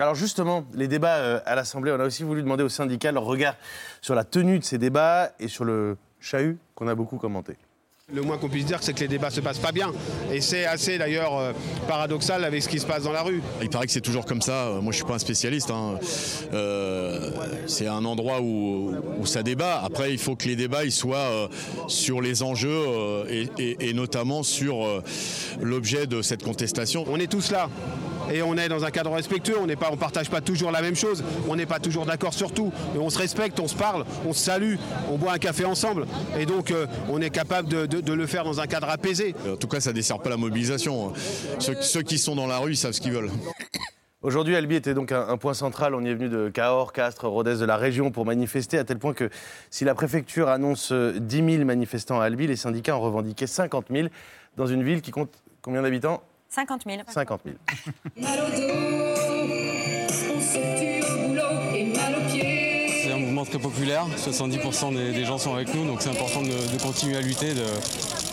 [0.00, 3.24] Alors justement, les débats euh, à l'Assemblée, on a aussi voulu demander aux syndicats leur
[3.24, 3.56] regard
[4.00, 7.54] sur la tenue de ces débats et sur le chahut qu'on a beaucoup commenté.
[8.14, 9.90] Le moins qu'on puisse dire, c'est que les débats se passent pas bien.
[10.32, 11.52] Et c'est assez d'ailleurs euh,
[11.88, 13.42] paradoxal avec ce qui se passe dans la rue.
[13.60, 14.68] Il paraît que c'est toujours comme ça.
[14.68, 15.70] Euh, Moi, je suis pas un spécialiste.
[15.72, 15.98] hein.
[16.54, 17.32] Euh,
[17.66, 19.82] c'est un endroit où, où ça débat.
[19.84, 21.48] Après, il faut que les débats ils soient euh,
[21.88, 25.02] sur les enjeux euh, et, et- et notamment sur euh,
[25.60, 27.04] l'objet de cette contestation.
[27.08, 27.68] On est tous là.
[28.32, 30.96] Et on est dans un cadre respectueux, on ne on partage pas toujours la même
[30.96, 34.04] chose, on n'est pas toujours d'accord sur tout, mais on se respecte, on se parle,
[34.26, 34.74] on se salue,
[35.10, 36.06] on boit un café ensemble.
[36.38, 39.34] Et donc euh, on est capable de, de- de le faire dans un cadre apaisé.
[39.50, 41.12] En tout cas, ça dessert pas la mobilisation.
[41.58, 43.30] Ceux, ceux qui sont dans la rue, ils savent ce qu'ils veulent.
[44.20, 45.94] Aujourd'hui, Albi était donc un, un point central.
[45.94, 48.98] On y est venu de Cahors, Castres, Rodez, de la région pour manifester, à tel
[48.98, 49.30] point que
[49.70, 53.86] si la préfecture annonce euh, 10 000 manifestants à Albi, les syndicats en revendiquaient 50
[53.90, 54.08] 000
[54.56, 55.30] dans une ville qui compte
[55.62, 56.20] combien d'habitants?
[56.50, 57.02] 50 000.
[57.06, 57.56] 50 000.
[58.16, 58.72] Mal au dos,
[60.34, 61.42] on se tue au boulot
[61.74, 62.64] et mal aux pieds.
[63.04, 66.42] C'est un mouvement très populaire, 70% des, des gens sont avec nous, donc c'est important
[66.42, 67.64] de, de continuer à lutter, de,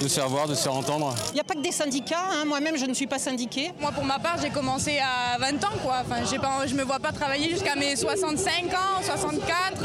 [0.01, 1.13] de se faire voir, de se faire entendre.
[1.29, 2.43] Il n'y a pas que des syndicats, hein.
[2.45, 3.71] moi-même je ne suis pas syndiquée.
[3.79, 6.99] Moi pour ma part j'ai commencé à 20 ans quoi, enfin, pas, je me vois
[6.99, 9.83] pas travailler jusqu'à mes 65 ans, 64,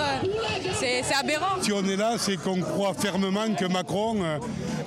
[0.75, 1.61] c'est c'est aberrant.
[1.63, 4.39] Si on est là, c'est qu'on croit fermement que Macron euh,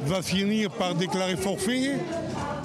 [0.05, 1.97] va finir par déclarer forfait,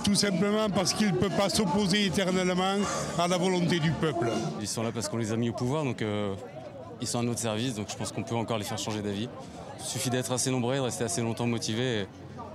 [0.08, 2.76] tout simplement parce qu'il ne peut pas s'opposer éternellement
[3.18, 4.30] à la volonté du peuple.
[4.58, 6.34] Ils sont là parce qu'on les a mis au pouvoir, donc euh,
[7.02, 9.28] ils sont à notre service, donc je pense qu'on peut encore les faire changer d'avis.
[9.78, 12.06] Il suffit d'être assez nombreux, et de rester assez longtemps motivés, et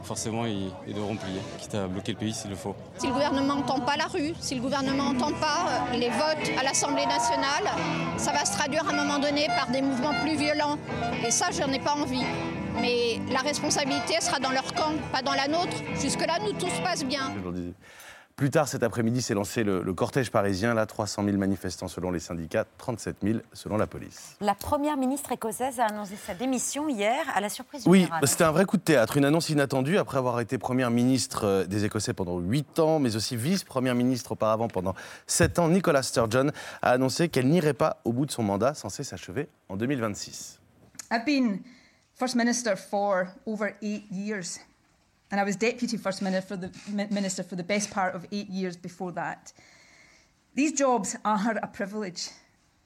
[0.01, 2.75] forcément ils, ils devront plier, quitte à bloquer le pays s'il le faut.
[2.97, 6.57] Si le gouvernement n'entend pas la rue, si le gouvernement n'entend pas euh, les votes
[6.59, 7.69] à l'Assemblée nationale,
[8.17, 10.79] ça va se traduire à un moment donné par des mouvements plus violents.
[11.23, 12.25] Et ça, je n'en ai pas envie.
[12.81, 15.77] Mais la responsabilité sera dans leur camp, pas dans la nôtre.
[16.01, 17.31] Jusque-là, nous, tout se passe bien.
[18.35, 20.73] Plus tard cet après-midi s'est lancé le, le cortège parisien.
[20.73, 24.37] Là, 300 000 manifestants selon les syndicats, 37 000 selon la police.
[24.41, 28.27] La première ministre écossaise a annoncé sa démission hier à la surprise Oui, générale.
[28.27, 31.65] c'était un vrai coup de théâtre, une annonce inattendue après avoir été première ministre euh,
[31.65, 34.95] des Écossais pendant 8 ans, mais aussi vice-première ministre auparavant pendant
[35.27, 35.69] 7 ans.
[35.69, 36.49] Nicola Sturgeon
[36.81, 40.59] a annoncé qu'elle n'irait pas au bout de son mandat censé s'achever en 2026.
[41.11, 41.59] I've been
[42.15, 44.59] First Minister for over eight years,
[45.31, 48.49] and I was Deputy First Minister for the, Minister for the best part of eight
[48.49, 49.51] years before that.
[50.53, 52.29] These jobs are a privilege,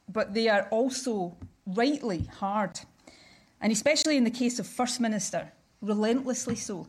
[0.08, 2.80] but they are also rightly hard,
[3.60, 5.52] and especially in the case of First Minister,
[5.82, 6.88] relentlessly so.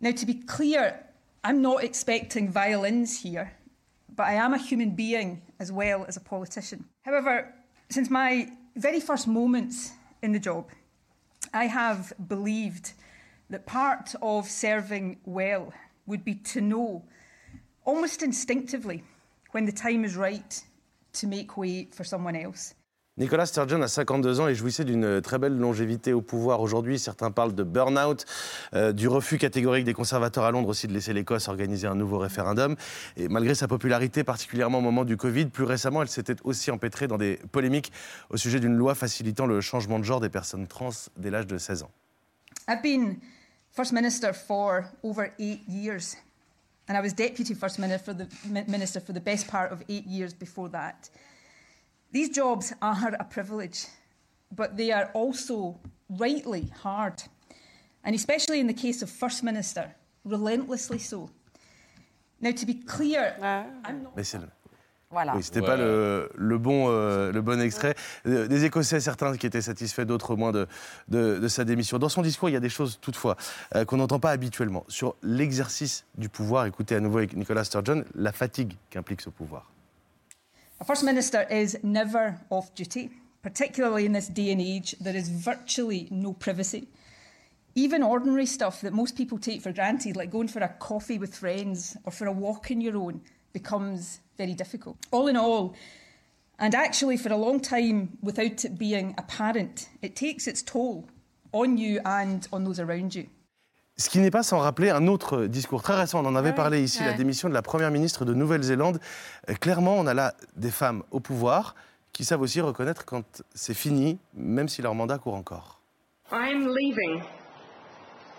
[0.00, 1.06] Now, to be clear,
[1.44, 3.52] I'm not expecting violins here,
[4.16, 6.86] but I am a human being as well as a politician.
[7.02, 7.54] However,
[7.88, 10.66] since my very first moments in the job,
[11.52, 12.92] I have believed
[13.48, 15.72] that part of serving well
[16.06, 17.04] would be to know,
[17.84, 19.02] almost instinctively,
[19.50, 20.62] when the time is right
[21.14, 22.74] to make way for someone else.
[23.20, 26.62] Nicolas Sturgeon a 52 ans et jouissait d'une très belle longévité au pouvoir.
[26.62, 28.24] Aujourd'hui, certains parlent de burn-out,
[28.72, 32.16] euh, du refus catégorique des conservateurs à Londres aussi de laisser l'Écosse organiser un nouveau
[32.16, 32.76] référendum.
[33.18, 37.08] Et malgré sa popularité, particulièrement au moment du Covid, plus récemment, elle s'était aussi empêtrée
[37.08, 37.92] dans des polémiques
[38.30, 41.58] au sujet d'une loi facilitant le changement de genre des personnes trans dès l'âge de
[41.58, 41.90] 16 ans.
[42.68, 43.18] I've been
[43.70, 46.16] First Minister for over eight years,
[46.88, 48.14] and I was Deputy First Minister
[48.98, 51.10] for the, best part of eight years before that.
[52.12, 53.86] These jobs are a privilege,
[54.50, 55.76] but they are also
[56.08, 57.22] rightly hard,
[58.04, 59.94] and especially in the case of First Minister,
[60.24, 61.30] relentlessly so.
[62.42, 64.12] Now, to be clear, I'm not.
[64.16, 64.48] Mais c'est le-
[65.12, 65.34] Voilà.
[65.34, 67.96] Oui, c'était pas le, le bon, euh, le bon extrait.
[68.26, 70.68] Euh, Des Écossais, certains qui étaient satisfaits, d'autres moins de,
[71.08, 71.98] de, de sa démission.
[71.98, 73.36] Dans son discours, il y a des choses toutefois
[73.74, 74.84] euh, qu'on n'entend pas habituellement.
[74.86, 79.68] Sur l'exercice du pouvoir, écoutez à nouveau avec Nicolas Sturgeon, la fatigue qu'implique ce pouvoir.
[80.80, 83.10] A First Minister is never off duty,
[83.42, 86.88] particularly in this day and age, there is virtually no privacy.
[87.74, 91.36] Even ordinary stuff that most people take for granted, like going for a coffee with
[91.36, 93.20] friends or for a walk on your own,
[93.52, 94.96] becomes very difficult.
[95.10, 95.76] All in all,
[96.58, 101.10] and actually for a long time without it being apparent, it takes its toll
[101.52, 103.28] on you and on those around you.
[104.00, 106.80] Ce qui n'est pas sans rappeler un autre discours très récent, on en avait parlé
[106.82, 107.16] ici, la Ouais.
[107.18, 108.98] démission de la Première ministre de Nouvelle-Zélande.
[109.50, 111.74] Euh, Clairement, on a là des femmes au pouvoir
[112.14, 115.80] qui savent aussi reconnaître quand c'est fini, même si leur mandat court encore.
[116.32, 117.22] I'm leaving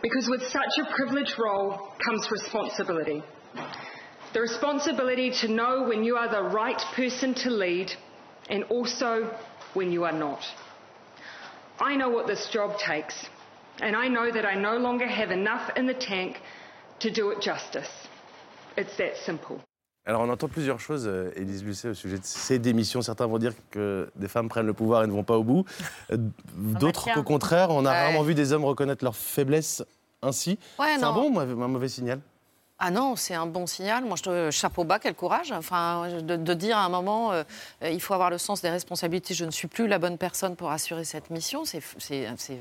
[0.01, 3.21] because with such a privileged role comes responsibility.
[4.33, 7.91] The responsibility to know when you are the right person to lead
[8.49, 9.27] and also
[9.75, 10.39] when you are not.
[11.79, 13.13] I know what this job takes,
[13.81, 16.41] and I know that I no longer have enough in the tank
[16.99, 17.89] to do it justice.
[18.77, 19.57] It's that simple.
[20.05, 23.01] Alors on entend plusieurs choses, euh, Élise Lucet, au sujet de ces démissions.
[23.03, 25.63] Certains vont dire que des femmes prennent le pouvoir et ne vont pas au bout.
[26.11, 26.17] Euh,
[26.55, 28.03] D'autres qu'au contraire, on a Ouais.
[28.05, 29.83] rarement vu des hommes reconnaître leurs faiblesses
[30.23, 30.57] ainsi.
[30.79, 32.19] Ouais, c'est un bon ou un mauvais signal?
[32.83, 34.03] Ah non, c'est un bon signal.
[34.05, 35.51] Moi, je te chapeau bas, quel courage.
[35.51, 37.43] Enfin, de, de dire à un moment, euh,
[37.83, 39.35] euh, il faut avoir le sens des responsabilités.
[39.35, 41.63] Je ne suis plus la bonne personne pour assurer cette mission.
[41.63, 41.79] C'est-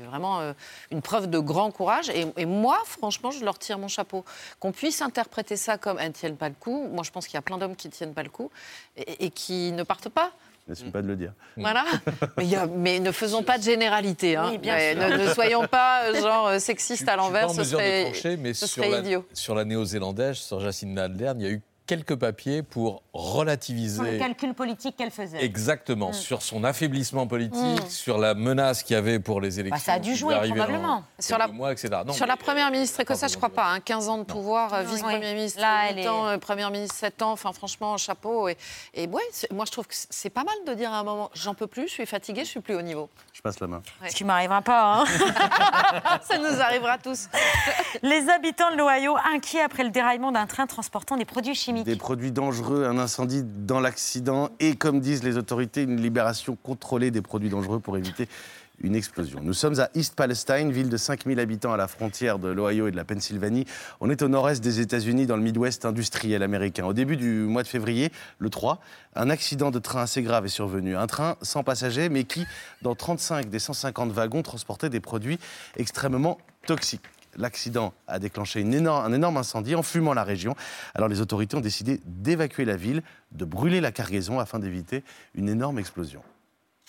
[0.05, 0.53] vraiment euh,
[0.91, 2.11] une preuve de grand courage.
[2.37, 4.23] Et, moi, franchement, je leur tire mon chapeau.
[4.59, 6.87] Qu'on puisse interpréter ça comme elles ne tiennent pas le coup.
[6.91, 8.51] Moi, je pense qu'il y a plein d'hommes qui ne tiennent pas le coup
[8.97, 10.31] et qui ne partent pas.
[10.67, 11.33] N'assume pas de le dire.
[11.57, 11.83] Voilà.
[12.37, 14.35] mais, il y a- mais ne faisons pas de généralité.
[14.37, 14.49] hein.
[14.51, 15.01] Oui, bien Mais sûr.
[15.09, 17.49] Ne, ne soyons pas euh, genre euh, sexistes à l'envers.
[17.49, 19.25] Ce serait, trancher, mais ce sur serait la, idiot.
[19.33, 23.95] sur la néo-zélandaise, sur Jacinda Ardern, il y a eu quelques papiers pour relativiser.
[23.95, 25.43] Sur le calcul politique qu'elle faisait.
[25.43, 26.13] Exactement, Mm.
[26.13, 27.89] sur son affaiblissement politique, Mm.
[27.89, 29.75] sur la menace qu'il y avait pour les élections.
[29.77, 31.03] Bah, ça a dû jouer, probablement.
[31.19, 31.89] Sur la- mois, etc.
[32.05, 33.65] Non, Sur la première ministre écossaise, je crois pas.
[33.73, 35.33] hein, 15 ans de pouvoir, euh, vice-premier oui.
[35.33, 37.31] ministre, Là, 8 elle est- ans, euh, première ministre, 7 ans.
[37.33, 38.47] Enfin, franchement, chapeau.
[38.47, 38.57] Et,
[38.93, 39.21] et ouais,
[39.51, 41.87] moi, je trouve que c'est pas mal de dire à un moment j'en peux plus,
[41.87, 43.09] je suis fatiguée, je suis plus au niveau.
[43.33, 43.81] Je passe la main.
[44.07, 45.01] Ce qui m'arrivera pas.
[45.01, 45.05] hein.
[46.23, 47.27] Ça nous arrivera tous.
[48.03, 51.70] Les habitants de l'Ohio inquiets après le déraillement d'un train transportant des produits chimiques.
[51.71, 57.11] Des produits dangereux, un incendie dans l'accident et, comme disent les autorités, une libération contrôlée
[57.11, 58.27] des produits dangereux pour éviter
[58.83, 59.41] une explosion.
[59.43, 62.91] Nous sommes à East Palestine, ville de 5000 habitants à la frontière de l'Ohio et
[62.91, 63.65] de la Pennsylvanie.
[63.99, 66.85] On est au nord-est des États-Unis, dans le Midwest industriel américain.
[66.85, 68.79] Au début du mois de février, le 3,
[69.15, 70.95] un accident de train assez grave est survenu.
[70.95, 72.45] Un train sans passagers, mais qui,
[72.81, 75.39] dans 35 des 150 wagons, transportait des produits
[75.77, 77.05] extrêmement toxiques.
[77.37, 80.55] L'accident a déclenché un énorme incendie en fumant la région.
[80.93, 85.03] Alors les autorités ont décidé d'évacuer la ville, de brûler la cargaison afin d'éviter
[85.35, 86.21] une énorme explosion.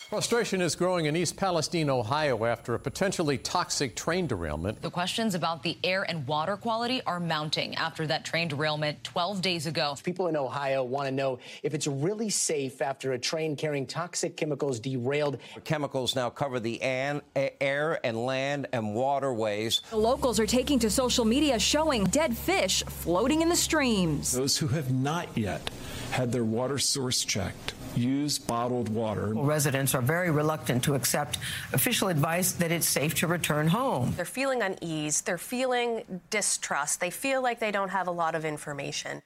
[0.09, 4.82] Frustration is growing in East Palestine, Ohio, after a potentially toxic train derailment.
[4.82, 9.40] The questions about the air and water quality are mounting after that train derailment 12
[9.40, 9.96] days ago.
[10.05, 14.36] People in Ohio want to know if it's really safe after a train carrying toxic
[14.36, 15.38] chemicals derailed.
[15.64, 19.80] Chemicals now cover the an- a- air and land and waterways.
[19.88, 24.32] The locals are taking to social media showing dead fish floating in the streams.
[24.32, 25.70] Those who have not yet
[26.12, 29.34] had their water source checked use bottled water.
[29.34, 31.38] Residents are very reluctant to accept
[31.72, 34.12] official advice that it's safe to return home.
[34.16, 38.44] They're feeling unease, they're feeling distrust, they feel like they don't have a lot of
[38.44, 39.22] information.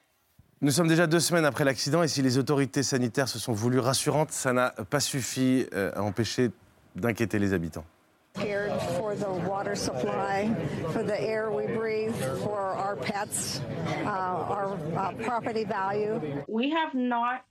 [0.59, 3.79] Nous sommes déjà deux semaines après l'accident et si les autorités sanitaires se sont voulues
[3.79, 6.49] rassurantes, ça n'a pas suffi euh, à empêcher
[6.95, 7.85] d'inquiéter les habitants.
[8.37, 10.53] Scared for the water supply,
[10.91, 13.61] for the air we breathe, for our pets,
[14.03, 16.43] uh, our uh, property value.
[16.47, 17.45] We have not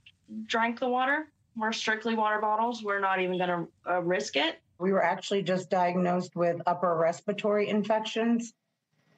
[0.46, 1.26] drank the water.
[1.56, 2.82] We're strictly water bottles.
[2.84, 4.60] We're not even going to uh, risk it.
[4.78, 8.52] We were actually just diagnosed with upper respiratory infections,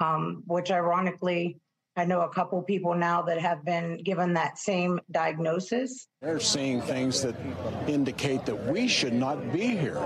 [0.01, 1.59] um, which ironically,
[1.99, 6.07] I know a couple people now that have been given that same diagnosis.
[6.23, 7.35] They're seeing things that
[7.89, 10.01] indicate that we should not be here.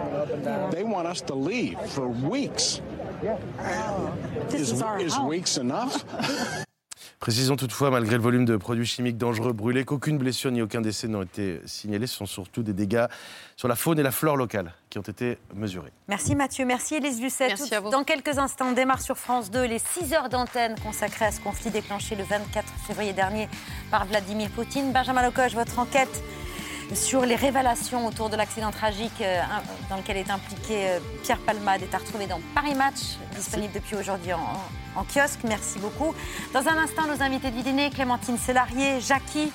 [0.72, 2.80] They want us to leave for weeks.
[4.48, 6.02] This is our is weeks enough?
[7.22, 11.06] Précisons toutefois, malgré le volume de produits chimiques dangereux brûlés, qu'aucune blessure ni aucun décès
[11.06, 12.08] n'ont été signalés.
[12.08, 13.06] Ce sont surtout des dégâts
[13.56, 15.92] sur la faune et la flore locale qui ont été mesurés.
[16.08, 17.46] Merci Mathieu, merci Élise Lucet.
[17.46, 17.90] Merci Tout- à vous.
[17.90, 21.40] Dans quelques instants, on démarre sur France 2 les 6 heures d'antenne consacrées à ce
[21.40, 23.48] conflit déclenché le 24 février dernier
[23.92, 24.90] par Vladimir Poutine.
[24.92, 26.24] Benjamin Lecoche, votre enquête
[26.94, 29.40] sur les révélations autour de l'accident tragique euh,
[29.88, 33.96] dans lequel est impliqué euh, Pierre Palmade est à retrouver dans Paris Match, disponible depuis
[33.96, 35.40] aujourd'hui en, kiosque.
[35.44, 36.14] Merci beaucoup.
[36.52, 39.50] Dans un instant, nos invités du dîner, Clémentine Sélarié, Jackie,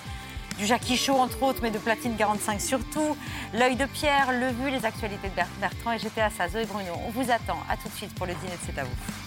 [0.58, 3.16] du Jackie Show entre autres, mais de Platine 45 surtout,
[3.54, 6.66] L'œil de Pierre, Le Vu, les actualités de Ber- Bertrand et j'étais à ça, Zoé
[6.66, 6.94] Bruno.
[7.08, 7.58] On vous attend.
[7.70, 9.27] À tout de suite pour le dîner de C'est à vous.